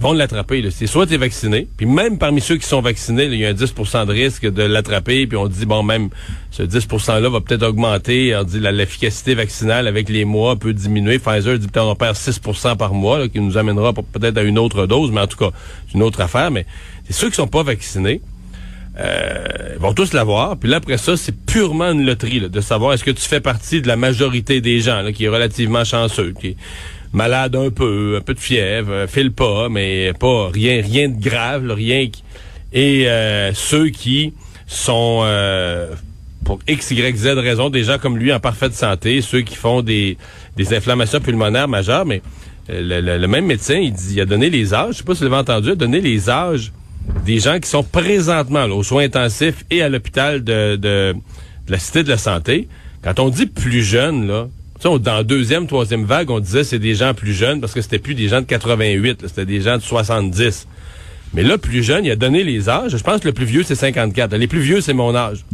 vont 0.00 0.12
l'attraper. 0.12 0.64
C'est 0.70 0.86
soit 0.86 1.06
tu 1.06 1.14
es 1.14 1.16
vacciné, 1.16 1.66
puis 1.76 1.84
même 1.84 2.18
parmi 2.18 2.40
ceux 2.40 2.56
qui 2.56 2.66
sont 2.66 2.80
vaccinés, 2.80 3.24
il 3.24 3.34
y 3.34 3.44
a 3.44 3.48
un 3.48 3.52
10% 3.52 4.06
de 4.06 4.12
risque 4.12 4.46
de 4.46 4.62
l'attraper, 4.62 5.26
puis 5.26 5.36
on 5.36 5.48
dit, 5.48 5.66
bon, 5.66 5.82
même 5.82 6.10
ce 6.52 6.62
10 6.62 6.86
%-là 6.86 7.28
va 7.28 7.40
peut-être 7.40 7.64
augmenter. 7.64 8.36
On 8.36 8.44
dit 8.44 8.60
l'efficacité 8.60 9.34
vaccinale 9.34 9.88
avec 9.88 10.08
les 10.08 10.24
mois 10.24 10.56
peut 10.56 10.72
diminuer. 10.72 11.18
Pfizer 11.18 11.58
dit 11.58 11.66
peut-être 11.66 11.86
on 11.86 11.96
perd 11.96 12.14
6% 12.14 12.76
par 12.76 12.94
mois, 12.94 13.28
qui 13.28 13.40
nous 13.40 13.58
amènera 13.58 13.92
peut-être 13.92 14.38
à 14.38 14.42
une 14.42 14.58
autre 14.58 14.86
dose, 14.86 15.10
mais 15.10 15.20
en 15.20 15.26
tout 15.26 15.38
cas, 15.38 15.50
c'est 15.88 15.94
une 15.94 16.02
autre 16.04 16.20
affaire. 16.20 16.52
Mais 16.52 16.64
ceux 17.10 17.28
qui 17.28 17.36
sont 17.36 17.48
pas 17.48 17.64
vaccinés. 17.64 18.20
Euh, 18.98 19.74
ils 19.74 19.80
vont 19.80 19.94
tous 19.94 20.12
l'avoir. 20.12 20.56
Puis 20.56 20.68
là, 20.68 20.78
après 20.78 20.98
ça, 20.98 21.16
c'est 21.16 21.36
purement 21.46 21.92
une 21.92 22.04
loterie 22.04 22.40
là, 22.40 22.48
de 22.48 22.60
savoir 22.60 22.94
est-ce 22.94 23.04
que 23.04 23.10
tu 23.10 23.22
fais 23.22 23.40
partie 23.40 23.80
de 23.80 23.88
la 23.88 23.96
majorité 23.96 24.60
des 24.60 24.80
gens 24.80 25.02
là, 25.02 25.12
qui 25.12 25.24
est 25.24 25.28
relativement 25.28 25.84
chanceux, 25.84 26.34
qui 26.38 26.56
malade 27.12 27.56
un 27.56 27.70
peu, 27.70 28.16
un 28.18 28.20
peu 28.20 28.34
de 28.34 28.40
fièvre, 28.40 28.92
euh, 28.92 29.06
file 29.06 29.32
pas, 29.32 29.68
mais 29.68 30.12
pas 30.18 30.50
rien, 30.52 30.82
rien 30.82 31.08
de 31.08 31.20
grave, 31.20 31.70
rien. 31.70 32.08
Qui... 32.08 32.22
Et 32.72 33.08
euh, 33.08 33.52
ceux 33.54 33.88
qui 33.88 34.34
sont 34.66 35.20
euh, 35.22 35.94
pour 36.44 36.58
x, 36.68 36.90
y, 36.90 37.16
z 37.16 37.26
raison, 37.28 37.70
des 37.70 37.84
gens 37.84 37.98
comme 37.98 38.18
lui 38.18 38.32
en 38.32 38.40
parfaite 38.40 38.74
santé, 38.74 39.20
ceux 39.22 39.40
qui 39.40 39.56
font 39.56 39.82
des, 39.82 40.18
des 40.56 40.74
inflammations 40.74 41.20
pulmonaires 41.20 41.68
majeures, 41.68 42.04
mais 42.04 42.20
le, 42.68 43.26
même 43.26 43.46
médecin, 43.46 43.76
il, 43.76 43.92
dit, 43.92 44.14
il 44.14 44.20
a 44.20 44.26
donné 44.26 44.50
les 44.50 44.74
âges, 44.74 44.92
je 44.92 44.98
sais 44.98 45.04
pas 45.04 45.14
si 45.14 45.24
vous 45.24 45.30
l'avez 45.30 45.40
entendu, 45.40 45.68
il 45.68 45.72
a 45.72 45.76
donné 45.76 46.02
les 46.02 46.28
âges 46.28 46.72
des 47.24 47.40
gens 47.40 47.58
qui 47.58 47.68
sont 47.68 47.82
présentement 47.82 48.66
là, 48.66 48.74
aux 48.74 48.82
soins 48.82 49.04
intensifs 49.04 49.64
et 49.70 49.82
à 49.82 49.88
l'hôpital 49.88 50.42
de, 50.42 50.76
de, 50.76 51.14
de, 51.66 51.72
la 51.72 51.78
Cité 51.78 52.02
de 52.02 52.08
la 52.08 52.18
Santé. 52.18 52.68
Quand 53.02 53.18
on 53.20 53.28
dit 53.28 53.46
plus 53.46 53.82
jeune, 53.82 54.26
là, 54.26 54.48
dans 54.82 55.22
deuxième, 55.22 55.66
troisième 55.66 56.04
vague, 56.04 56.30
on 56.30 56.40
disait 56.40 56.64
c'est 56.64 56.78
des 56.78 56.94
gens 56.94 57.14
plus 57.14 57.32
jeunes 57.32 57.60
parce 57.60 57.72
que 57.72 57.82
c'était 57.82 57.98
plus 57.98 58.14
des 58.14 58.28
gens 58.28 58.40
de 58.40 58.46
88, 58.46 59.26
c'était 59.26 59.46
des 59.46 59.60
gens 59.60 59.76
de 59.76 59.82
70. 59.82 60.66
Mais 61.34 61.42
là, 61.42 61.58
plus 61.58 61.82
jeune, 61.82 62.04
il 62.04 62.10
a 62.10 62.16
donné 62.16 62.42
les 62.42 62.68
âges. 62.68 62.96
Je 62.96 63.02
pense 63.02 63.20
que 63.20 63.26
le 63.26 63.34
plus 63.34 63.44
vieux, 63.44 63.62
c'est 63.62 63.74
54. 63.74 64.34
Les 64.34 64.46
plus 64.46 64.60
vieux, 64.60 64.80
c'est 64.80 64.94
mon 64.94 65.14
âge. 65.14 65.44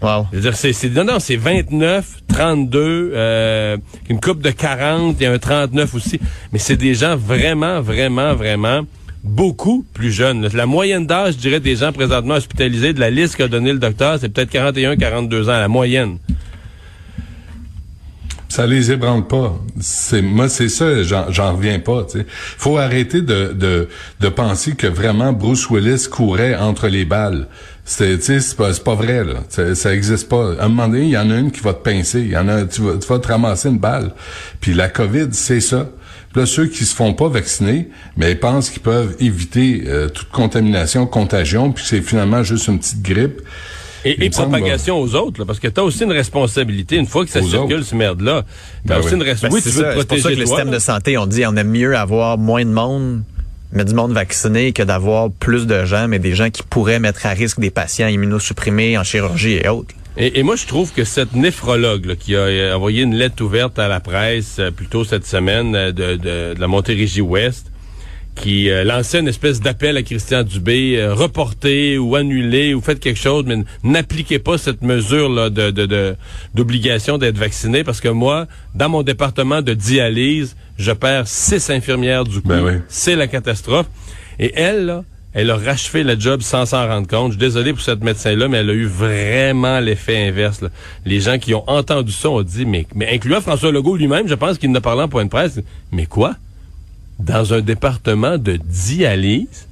Wow. 0.00 0.26
Je 0.30 0.36
veux 0.36 0.42
dire, 0.42 0.56
c'est, 0.56 0.72
c'est, 0.72 0.88
non, 0.90 1.04
non, 1.04 1.18
c'est 1.18 1.36
29, 1.36 2.22
32, 2.28 3.12
euh, 3.14 3.76
une 4.08 4.20
coupe 4.20 4.40
de 4.40 4.50
40, 4.50 5.16
il 5.18 5.24
y 5.24 5.26
a 5.26 5.32
un 5.32 5.38
39 5.38 5.94
aussi. 5.94 6.20
Mais 6.52 6.58
c'est 6.58 6.76
des 6.76 6.94
gens 6.94 7.16
vraiment, 7.16 7.80
vraiment, 7.80 8.34
vraiment 8.34 8.82
beaucoup 9.24 9.84
plus 9.94 10.12
jeunes. 10.12 10.48
La 10.54 10.66
moyenne 10.66 11.06
d'âge, 11.06 11.34
je 11.34 11.38
dirais, 11.38 11.60
des 11.60 11.76
gens 11.76 11.92
présentement 11.92 12.34
hospitalisés 12.34 12.92
de 12.92 13.00
la 13.00 13.10
liste 13.10 13.36
qu'a 13.36 13.48
donné 13.48 13.72
le 13.72 13.78
docteur, 13.78 14.18
c'est 14.20 14.28
peut-être 14.28 14.50
41, 14.50 14.96
42 14.96 15.48
ans, 15.48 15.58
la 15.58 15.68
moyenne 15.68 16.18
ça 18.48 18.66
les 18.66 18.90
ébranle 18.90 19.26
pas. 19.26 19.56
C'est 19.80 20.22
moi, 20.22 20.48
c'est 20.48 20.68
ça, 20.68 21.02
j'en 21.04 21.54
reviens 21.54 21.78
pas. 21.78 22.06
Il 22.14 22.24
faut 22.26 22.76
arrêter 22.78 23.20
de, 23.20 23.52
de, 23.52 23.88
de 24.20 24.28
penser 24.28 24.72
que 24.72 24.86
vraiment 24.86 25.32
Bruce 25.32 25.70
Willis 25.70 26.08
courait 26.10 26.56
entre 26.56 26.88
les 26.88 27.04
balles. 27.04 27.46
C'est 27.84 28.18
pas, 28.56 28.72
pas 28.72 28.94
vrai 28.94 29.24
là. 29.24 29.34
Ça, 29.48 29.74
ça 29.74 29.94
existe 29.94 30.28
pas. 30.28 30.54
À 30.58 30.64
un 30.64 30.68
moment 30.68 30.88
donné, 30.88 31.04
il 31.04 31.10
y 31.10 31.16
en 31.16 31.30
a 31.30 31.36
une 31.36 31.52
qui 31.52 31.60
va 31.60 31.72
te 31.72 31.82
pincer. 31.82 32.20
Il 32.20 32.30
y 32.30 32.36
en 32.36 32.48
a, 32.48 32.64
tu 32.64 32.82
vas, 32.82 32.96
tu 32.96 33.06
vas 33.06 33.18
te 33.18 33.28
ramasser 33.28 33.68
une 33.68 33.78
balle. 33.78 34.12
Puis 34.60 34.74
la 34.74 34.88
COVID, 34.88 35.28
c'est 35.32 35.60
ça. 35.60 35.88
Puis 36.32 36.40
là, 36.40 36.46
ceux 36.46 36.66
qui 36.66 36.84
se 36.84 36.94
font 36.94 37.14
pas 37.14 37.28
vacciner, 37.28 37.88
mais 38.16 38.32
ils 38.32 38.40
pensent 38.40 38.70
qu'ils 38.70 38.82
peuvent 38.82 39.16
éviter 39.20 39.84
euh, 39.86 40.08
toute 40.08 40.28
contamination, 40.28 41.06
contagion, 41.06 41.72
puis 41.72 41.84
c'est 41.86 42.02
finalement 42.02 42.42
juste 42.42 42.68
une 42.68 42.78
petite 42.78 43.02
grippe. 43.02 43.40
Et, 44.04 44.30
propagation 44.30 44.98
aux 45.00 45.14
autres, 45.16 45.44
parce 45.44 45.58
que 45.58 45.68
tu 45.68 45.80
as 45.80 45.84
aussi 45.84 46.04
une 46.04 46.12
responsabilité, 46.12 46.96
une 46.96 47.06
fois 47.06 47.24
que 47.24 47.30
ça 47.30 47.42
circule, 47.42 47.84
ce 47.84 47.94
merde-là, 47.94 48.44
tu 48.86 48.92
as 48.92 48.96
ben 48.96 49.04
aussi 49.04 49.14
une 49.14 49.22
responsabilité. 49.22 49.70
Ben, 49.70 49.94
c'est 49.98 50.06
pour 50.06 50.18
ça 50.18 50.30
que 50.30 50.36
le 50.36 50.46
système 50.46 50.70
de 50.70 50.78
santé, 50.78 51.18
on 51.18 51.26
dit 51.26 51.44
on 51.46 51.56
aime 51.56 51.70
mieux 51.70 51.96
avoir 51.96 52.38
moins 52.38 52.64
de 52.64 52.70
monde 52.70 53.22
mais 53.72 53.84
du 53.84 53.94
monde 53.94 54.12
vacciné 54.12 54.72
que 54.72 54.82
d'avoir 54.82 55.30
plus 55.30 55.66
de 55.66 55.84
gens, 55.84 56.08
mais 56.08 56.18
des 56.18 56.34
gens 56.34 56.50
qui 56.50 56.62
pourraient 56.62 57.00
mettre 57.00 57.26
à 57.26 57.30
risque 57.30 57.60
des 57.60 57.70
patients 57.70 58.08
immunosupprimés 58.08 58.96
en 58.96 59.04
chirurgie 59.04 59.60
et 59.62 59.68
autres. 59.68 59.94
Et, 60.20 60.42
moi, 60.42 60.56
je 60.56 60.66
trouve 60.66 60.92
que 60.92 61.04
cette 61.04 61.34
néphrologue 61.34 62.16
qui 62.16 62.34
a 62.34 62.40
euh, 62.40 62.74
envoyé 62.74 63.02
une 63.02 63.14
lettre 63.14 63.40
ouverte 63.44 63.78
à 63.78 63.86
la 63.86 64.00
presse 64.00 64.56
euh, 64.58 64.72
plus 64.72 64.88
tôt 64.88 65.04
cette 65.04 65.24
semaine 65.24 65.76
euh, 65.76 65.92
de, 65.92 66.16
de, 66.16 66.54
de 66.54 66.60
la 66.60 66.66
Montérégie-Ouest, 66.66 67.70
qui 68.34 68.70
euh, 68.70 68.84
lançait 68.84 69.20
une 69.20 69.28
espèce 69.28 69.60
d'appel 69.60 69.96
à 69.96 70.02
Christian 70.02 70.42
Dubé, 70.42 70.96
euh, 70.96 71.14
reporter 71.14 71.98
ou 71.98 72.16
annuler 72.16 72.74
ou 72.74 72.80
faites 72.80 73.00
quelque 73.00 73.18
chose, 73.18 73.44
mais 73.46 73.58
n'appliquez 73.82 74.38
pas 74.38 74.58
cette 74.58 74.82
mesure 74.82 75.28
là 75.28 75.50
de 75.50 76.16
d'obligation 76.54 77.18
d'être 77.18 77.38
vacciné 77.38 77.84
parce 77.84 78.00
que 78.00 78.08
moi, 78.08 78.46
dans 78.74 78.88
mon 78.88 79.02
département 79.02 79.62
de 79.62 79.74
dialyse, 79.74 80.56
je 80.78 80.92
perds 80.92 81.28
six 81.28 81.70
infirmières 81.70 82.24
du 82.24 82.40
coup. 82.40 82.48
Ben 82.48 82.82
C'est 82.88 83.16
la 83.16 83.26
catastrophe. 83.26 83.86
Et 84.38 84.52
elle, 84.54 84.86
là, 84.86 85.04
elle 85.34 85.50
a 85.50 85.56
rachevé 85.56 86.04
le 86.04 86.18
job 86.18 86.40
sans 86.42 86.66
s'en 86.66 86.86
rendre 86.86 87.06
compte. 87.06 87.32
Je 87.32 87.38
suis 87.38 87.46
désolé 87.46 87.72
pour 87.72 87.82
cette 87.82 88.02
médecin-là, 88.02 88.48
mais 88.48 88.58
elle 88.58 88.70
a 88.70 88.74
eu 88.74 88.86
vraiment 88.86 89.80
l'effet 89.80 90.28
inverse. 90.28 90.64
Les 91.04 91.20
gens 91.20 91.38
qui 91.38 91.54
ont 91.54 91.68
entendu 91.68 92.12
ça 92.12 92.30
ont 92.30 92.42
dit, 92.42 92.66
mais, 92.66 92.86
mais 92.94 93.12
incluant 93.14 93.40
François 93.40 93.70
Legault 93.70 93.96
lui-même, 93.96 94.28
je 94.28 94.34
pense 94.34 94.58
qu'il 94.58 94.72
ne 94.72 94.78
parlant 94.78 95.08
pour 95.08 95.20
une 95.20 95.28
presse, 95.28 95.60
mais 95.92 96.06
quoi? 96.06 96.34
dans 97.18 97.52
un 97.52 97.60
département 97.60 98.38
de 98.38 98.58
dialyse, 98.64 99.66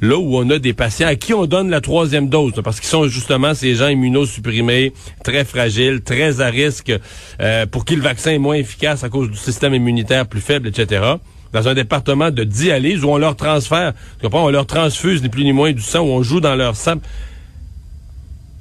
là 0.00 0.16
où 0.16 0.36
on 0.36 0.48
a 0.50 0.58
des 0.58 0.72
patients 0.72 1.08
à 1.08 1.16
qui 1.16 1.34
on 1.34 1.46
donne 1.46 1.70
la 1.70 1.80
troisième 1.80 2.28
dose, 2.28 2.54
parce 2.62 2.80
qu'ils 2.80 2.88
sont 2.88 3.08
justement 3.08 3.54
ces 3.54 3.74
gens 3.74 3.88
immunosupprimés, 3.88 4.92
très 5.24 5.44
fragiles, 5.44 6.02
très 6.02 6.40
à 6.40 6.46
risque, 6.46 6.92
euh, 7.40 7.66
pour 7.66 7.84
qui 7.84 7.96
le 7.96 8.02
vaccin 8.02 8.32
est 8.32 8.38
moins 8.38 8.56
efficace 8.56 9.04
à 9.04 9.08
cause 9.08 9.30
du 9.30 9.36
système 9.36 9.74
immunitaire 9.74 10.26
plus 10.26 10.40
faible, 10.40 10.68
etc. 10.68 11.14
Dans 11.52 11.66
un 11.68 11.74
département 11.74 12.30
de 12.30 12.44
dialyse 12.44 13.04
où 13.04 13.08
on 13.08 13.18
leur 13.18 13.36
transfère, 13.36 13.94
tu 14.18 14.24
comprends, 14.24 14.44
on 14.44 14.50
leur 14.50 14.66
transfuse 14.66 15.22
ni 15.22 15.28
plus 15.28 15.44
ni 15.44 15.52
moins 15.52 15.72
du 15.72 15.80
sang, 15.80 16.00
où 16.00 16.10
on 16.10 16.22
joue 16.22 16.40
dans 16.40 16.54
leur 16.54 16.76
sang. 16.76 16.96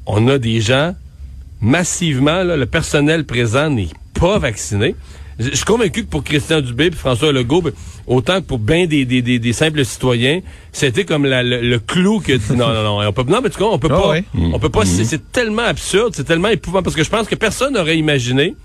On 0.05 0.27
a 0.29 0.37
des 0.37 0.61
gens 0.61 0.93
massivement, 1.61 2.43
là, 2.43 2.55
le 2.55 2.65
personnel 2.65 3.25
présent 3.25 3.69
n'est 3.69 3.89
pas 4.13 4.39
vacciné. 4.39 4.95
Je 5.39 5.53
suis 5.53 5.65
convaincu 5.65 6.03
que 6.03 6.09
pour 6.09 6.23
Christian 6.23 6.61
Dubé 6.61 6.87
et 6.87 6.91
François 6.91 7.31
Legault, 7.31 7.61
ben, 7.61 7.71
autant 8.07 8.41
que 8.41 8.45
pour 8.45 8.57
bien 8.57 8.87
des, 8.87 9.05
des, 9.05 9.21
des, 9.21 9.53
simples 9.53 9.85
citoyens, 9.85 10.41
c'était 10.71 11.05
comme 11.05 11.25
la, 11.25 11.43
le, 11.43 11.77
clou 11.77 12.19
que 12.19 12.33
non 12.53 12.73
non 12.73 12.83
non 12.83 13.07
on 13.07 13.13
peut 13.13 13.23
non 13.27 13.41
mais 13.43 13.51
tu 13.51 13.61
on 13.61 13.77
peut 13.77 13.87
ah 13.91 14.01
pas 14.01 14.15
on 14.35 14.59
peut 14.59 14.69
pas 14.69 14.85
c'est 14.85 15.31
tellement 15.31 15.61
absurde 15.63 16.13
c'est 16.15 16.23
tellement 16.23 16.47
épouvantable 16.47 16.85
parce 16.85 16.95
que 16.95 17.03
je 17.03 17.09
pense 17.09 17.27
que 17.27 17.35
personne 17.35 17.75
n'aurait 17.75 17.99
imaginé 17.99 18.55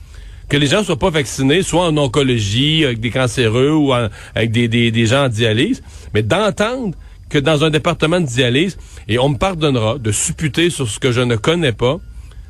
que 0.53 0.59
les 0.59 0.67
gens 0.67 0.85
soient 0.85 0.99
pas 0.99 1.09
vaccinés 1.09 1.63
soit 1.63 1.87
en 1.87 1.97
oncologie 1.97 2.85
avec 2.85 3.01
des 3.01 3.11
cancéreux 3.11 3.73
ou 3.73 3.95
avec 3.95 4.51
des, 4.51 4.69
des, 4.69 4.91
des 4.91 5.07
gens 5.07 5.25
en 5.25 5.29
dialyse 5.31 5.83
mais 6.13 6.23
d'entendre 6.23 6.95
que 7.31 7.39
dans 7.39 7.65
un 7.65 7.71
département 7.71 8.21
de 8.21 8.27
dialyse 8.27 8.77
et 9.09 9.19
on 9.19 9.31
me 9.31 9.39
pardonnera 9.39 9.97
de 9.97 10.13
supputer 10.13 10.69
sur 10.69 10.91
ce 10.91 10.99
que 10.99 11.11
je 11.11 11.23
ne 11.23 11.37
connais 11.37 11.73
pas 11.73 11.97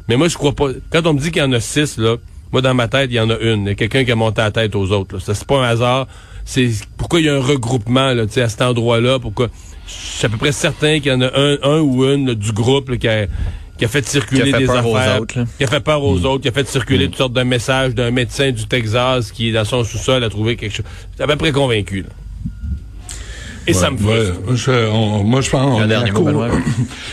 mais 0.09 0.17
moi 0.17 0.27
je 0.27 0.37
crois 0.37 0.53
pas 0.53 0.71
quand 0.91 1.07
on 1.07 1.15
me 1.15 1.21
dit 1.21 1.31
qu'il 1.31 1.43
y 1.43 1.45
en 1.45 1.53
a 1.53 1.61
six 1.61 1.97
là 1.97 2.17
moi, 2.53 2.61
dans 2.61 2.75
ma 2.75 2.87
tête, 2.87 3.09
il 3.11 3.15
y 3.15 3.21
en 3.21 3.31
a 3.31 3.38
une. 3.38 3.62
Il 3.62 3.69
y 3.69 3.71
a 3.71 3.75
quelqu'un 3.75 4.05
qui 4.05 4.12
a 4.12 4.15
monté 4.15 4.43
la 4.43 4.51
tête 4.51 4.77
aux 4.77 4.93
autres. 4.93 5.19
Ça, 5.21 5.33
c'est 5.33 5.47
pas 5.47 5.65
un 5.65 5.69
hasard. 5.71 6.07
C'est 6.45 6.71
pourquoi 6.99 7.21
il 7.21 7.25
y 7.25 7.29
a 7.31 7.35
un 7.35 7.41
regroupement 7.41 8.12
là, 8.12 8.25
à 8.25 8.49
cet 8.49 8.61
endroit-là. 8.61 9.19
Pourquoi 9.19 9.49
Je 9.87 9.93
suis 10.19 10.27
à 10.27 10.29
peu 10.29 10.37
près 10.37 10.53
certain 10.53 11.01
qu'il 11.01 11.12
y 11.12 11.15
en 11.15 11.23
a 11.23 11.31
un, 11.35 11.57
un 11.62 11.81
ou 11.81 12.05
une 12.05 12.35
du 12.35 12.53
groupe 12.53 12.95
qui, 12.99 13.09
a, 13.09 13.27
qui 13.83 13.87
a 13.87 13.88
fait 13.88 14.07
circuler 14.07 14.53
des 14.53 14.71
affaires, 14.71 15.21
qui 15.27 15.64
a 15.64 15.66
fait 15.66 15.81
peur 15.81 16.05
aux 16.05 16.21
mm. 16.21 16.27
autres, 16.27 16.42
qui 16.42 16.49
a 16.49 16.53
fait 16.53 16.68
circuler 16.68 17.07
mm. 17.07 17.11
toutes 17.11 17.18
sortes 17.18 17.33
de 17.33 17.42
messages 17.42 17.97
d'un 17.97 18.12
médecin 18.12 18.53
du 18.53 18.64
Texas 18.68 19.33
qui, 19.33 19.51
dans 19.51 19.64
son 19.64 19.83
sous-sol, 19.83 20.23
a 20.23 20.31
trouvé 20.31 20.55
quelque 20.55 20.77
chose. 20.77 20.87
Je 21.18 21.25
à 21.25 21.27
peu 21.27 21.35
près 21.35 21.51
convaincu. 21.51 22.05
Et 23.66 23.73
ça 23.73 23.90
me 23.90 23.97
frustre. 23.97 24.35
Ouais, 24.47 24.57
je- 24.57 24.88
on- 24.88 25.25
moi, 25.25 25.40
je 25.40 25.51
pense 25.51 25.81
on 25.85 25.90
est, 25.90 25.95
à 25.95 26.09
court, 26.11 26.31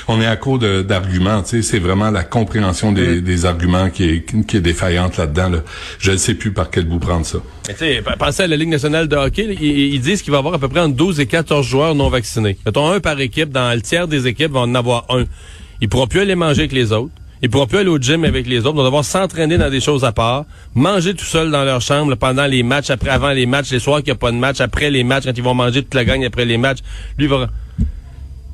on 0.07 0.21
est 0.21 0.27
à 0.27 0.35
court 0.35 0.59
d'arguments. 0.59 1.41
Tu 1.41 1.49
sais, 1.49 1.61
c'est 1.63 1.79
vraiment 1.79 2.11
la 2.11 2.23
compréhension 2.23 2.91
Mm. 2.91 2.95
des, 2.95 3.21
des 3.21 3.45
arguments 3.47 3.89
qui 3.89 4.03
est, 4.03 4.45
qui 4.45 4.57
est 4.57 4.61
défaillante 4.61 5.17
là-dedans. 5.17 5.49
Là. 5.49 5.59
Je 5.97 6.11
ne 6.11 6.17
sais 6.17 6.35
plus 6.35 6.51
par 6.51 6.69
quel 6.69 6.85
bout 6.85 6.99
prendre 6.99 7.25
ça. 7.25 7.39
Mais 7.81 8.03
pensez 8.19 8.43
à 8.43 8.47
la 8.47 8.57
Ligue 8.57 8.69
nationale 8.69 9.07
de 9.07 9.15
hockey, 9.15 9.47
là, 9.47 9.53
ils, 9.59 9.93
ils 9.95 10.01
disent 10.01 10.21
qu'il 10.21 10.29
va 10.31 10.37
y 10.37 10.39
avoir 10.39 10.53
à 10.53 10.59
peu 10.59 10.67
près 10.67 10.81
entre 10.81 10.95
12 10.95 11.19
et 11.19 11.25
14 11.25 11.65
joueurs 11.65 11.95
non 11.95 12.09
vaccinés. 12.09 12.57
Mettons 12.63 12.91
un 12.91 12.99
par 12.99 13.19
équipe, 13.19 13.49
dans 13.49 13.73
le 13.73 13.81
tiers 13.81 14.07
des 14.07 14.27
équipes 14.27 14.51
vont 14.51 14.61
en 14.61 14.75
avoir 14.75 15.05
un. 15.09 15.25
Ils 15.81 15.89
pourront 15.89 16.07
plus 16.07 16.21
aller 16.21 16.35
manger 16.35 16.61
avec 16.61 16.71
les 16.71 16.91
autres. 16.91 17.11
Ils 17.41 17.49
pourront 17.49 17.67
plus 17.67 17.77
aller 17.77 17.89
au 17.89 17.97
gym 17.97 18.25
avec 18.25 18.47
les 18.47 18.59
autres. 18.59 18.71
Ils 18.73 18.77
vont 18.79 18.83
devoir 18.83 19.05
s'entraîner 19.05 19.57
dans 19.57 19.69
des 19.69 19.79
choses 19.79 20.03
à 20.03 20.11
part. 20.11 20.43
Manger 20.75 21.13
tout 21.13 21.23
seul 21.25 21.51
dans 21.51 21.63
leur 21.63 21.79
chambre 21.81 22.09
là, 22.09 22.17
pendant 22.17 22.45
les 22.45 22.63
matchs, 22.63 22.89
après, 22.89 23.09
avant 23.11 23.29
les 23.31 23.45
matchs, 23.45 23.71
les 23.71 23.79
soirs 23.79 23.99
qu'il 23.99 24.07
n'y 24.11 24.11
a 24.11 24.15
pas 24.15 24.31
de 24.31 24.37
match, 24.37 24.59
après 24.59 24.89
les 24.89 25.03
matchs, 25.05 25.23
quand 25.25 25.37
ils 25.37 25.43
vont 25.43 25.53
manger 25.53 25.83
toute 25.83 25.93
la 25.95 26.03
gang 26.03 26.23
après 26.25 26.43
les 26.45 26.57
matchs. 26.57 26.79
Lui 27.17 27.25
il 27.25 27.29
va... 27.29 27.47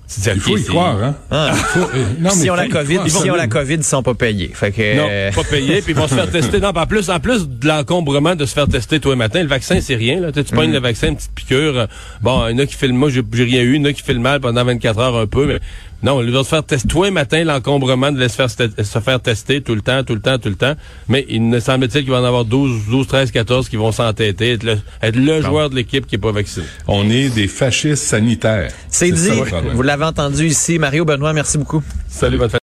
C'est- 0.07 0.35
Il 0.35 0.39
faut 0.39 0.55
y 0.55 0.63
croire, 0.63 1.03
hein? 1.03 1.15
Ah. 1.31 1.49
Il 1.51 1.57
faut- 1.57 1.79
euh, 1.79 2.03
non, 2.19 2.29
mais 2.29 2.29
si 2.29 2.49
on 2.51 2.53
la 2.53 2.67
COVID, 2.67 2.95
croire. 2.97 3.09
si 3.09 3.31
on 3.31 3.35
la 3.35 3.47
COVID, 3.47 3.73
ils 3.73 3.83
sont 3.83 4.03
pas 4.03 4.13
payés. 4.13 4.51
Fait 4.53 4.71
que 4.71 4.95
Non, 4.97 5.07
euh, 5.09 5.31
pas 5.31 5.43
payé, 5.43 5.81
puis 5.81 5.93
ils 5.93 5.97
vont 5.97 6.07
se 6.07 6.13
faire 6.13 6.29
tester. 6.31 6.59
Non, 6.59 6.67
en 6.75 6.85
plus, 6.85 7.09
en 7.09 7.19
plus 7.19 7.49
de 7.49 7.67
l'encombrement 7.67 8.35
de 8.35 8.45
se 8.45 8.53
faire 8.53 8.67
tester 8.67 8.99
tous 8.99 9.09
les 9.09 9.15
matins, 9.15 9.41
le 9.41 9.47
vaccin, 9.49 9.81
c'est 9.81 9.95
rien. 9.95 10.19
Là. 10.19 10.31
Tu, 10.31 10.41
sais, 10.41 10.43
tu 10.45 10.53
pognes 10.53 10.71
le 10.71 10.79
vaccin, 10.79 11.07
une 11.07 11.15
petite 11.15 11.31
piqûre. 11.33 11.87
Bon, 12.21 12.47
il 12.47 12.51
y 12.51 12.53
en 12.53 12.59
a 12.59 12.65
qui 12.67 12.75
filment, 12.75 12.97
moi, 12.97 13.09
j'ai 13.09 13.23
rien 13.43 13.63
eu. 13.63 13.73
Il 13.77 13.81
y 13.81 13.83
en 13.83 13.85
a 13.89 13.93
qui 13.93 14.03
filment 14.03 14.21
mal 14.21 14.39
pendant 14.41 14.63
24 14.63 14.99
heures 14.99 15.17
un 15.17 15.25
peu, 15.25 15.47
mais 15.47 15.59
non, 16.05 16.21
ils 16.21 16.31
vont 16.31 16.43
se 16.43 16.49
faire 16.49 16.63
tester 16.63 16.87
tous 16.87 17.03
les 17.05 17.09
matins, 17.09 17.43
l'encombrement 17.43 18.11
de 18.11 18.27
se 18.27 18.35
faire, 18.35 18.47
se 18.47 18.99
faire 18.99 19.19
tester 19.19 19.61
tout 19.61 19.73
le 19.73 19.81
temps, 19.81 20.03
tout 20.03 20.13
le 20.13 20.21
temps, 20.21 20.37
tout 20.37 20.49
le 20.49 20.55
temps. 20.55 20.75
Mais 21.09 21.25
il 21.29 21.49
ne 21.49 21.59
semble-t-il 21.59 22.03
qu'il 22.03 22.11
va 22.11 22.21
en 22.21 22.23
avoir 22.23 22.45
12, 22.45 22.83
12, 22.87 23.07
13, 23.07 23.31
14 23.31 23.69
qui 23.69 23.75
vont 23.75 23.91
s'entêter, 23.91 24.51
être 24.51 24.63
le, 24.63 24.77
être 25.01 25.15
le 25.15 25.41
joueur 25.41 25.71
de 25.71 25.75
l'équipe 25.75 26.05
qui 26.05 26.13
est 26.13 26.19
pas 26.19 26.31
vacciné. 26.31 26.67
On 26.87 27.09
est 27.09 27.29
des 27.29 27.47
fascistes 27.47 28.03
sanitaires. 28.03 28.71
c'est 28.87 29.09
dit. 29.09 29.29
ça. 29.49 29.61
Vous 29.73 29.81
l'avez 29.81 30.05
entendu 30.05 30.45
ici. 30.45 30.77
Mario 30.77 31.05
Benoît, 31.05 31.33
merci 31.33 31.57
beaucoup. 31.57 31.81
Salut, 32.07 32.37
bonne. 32.37 32.51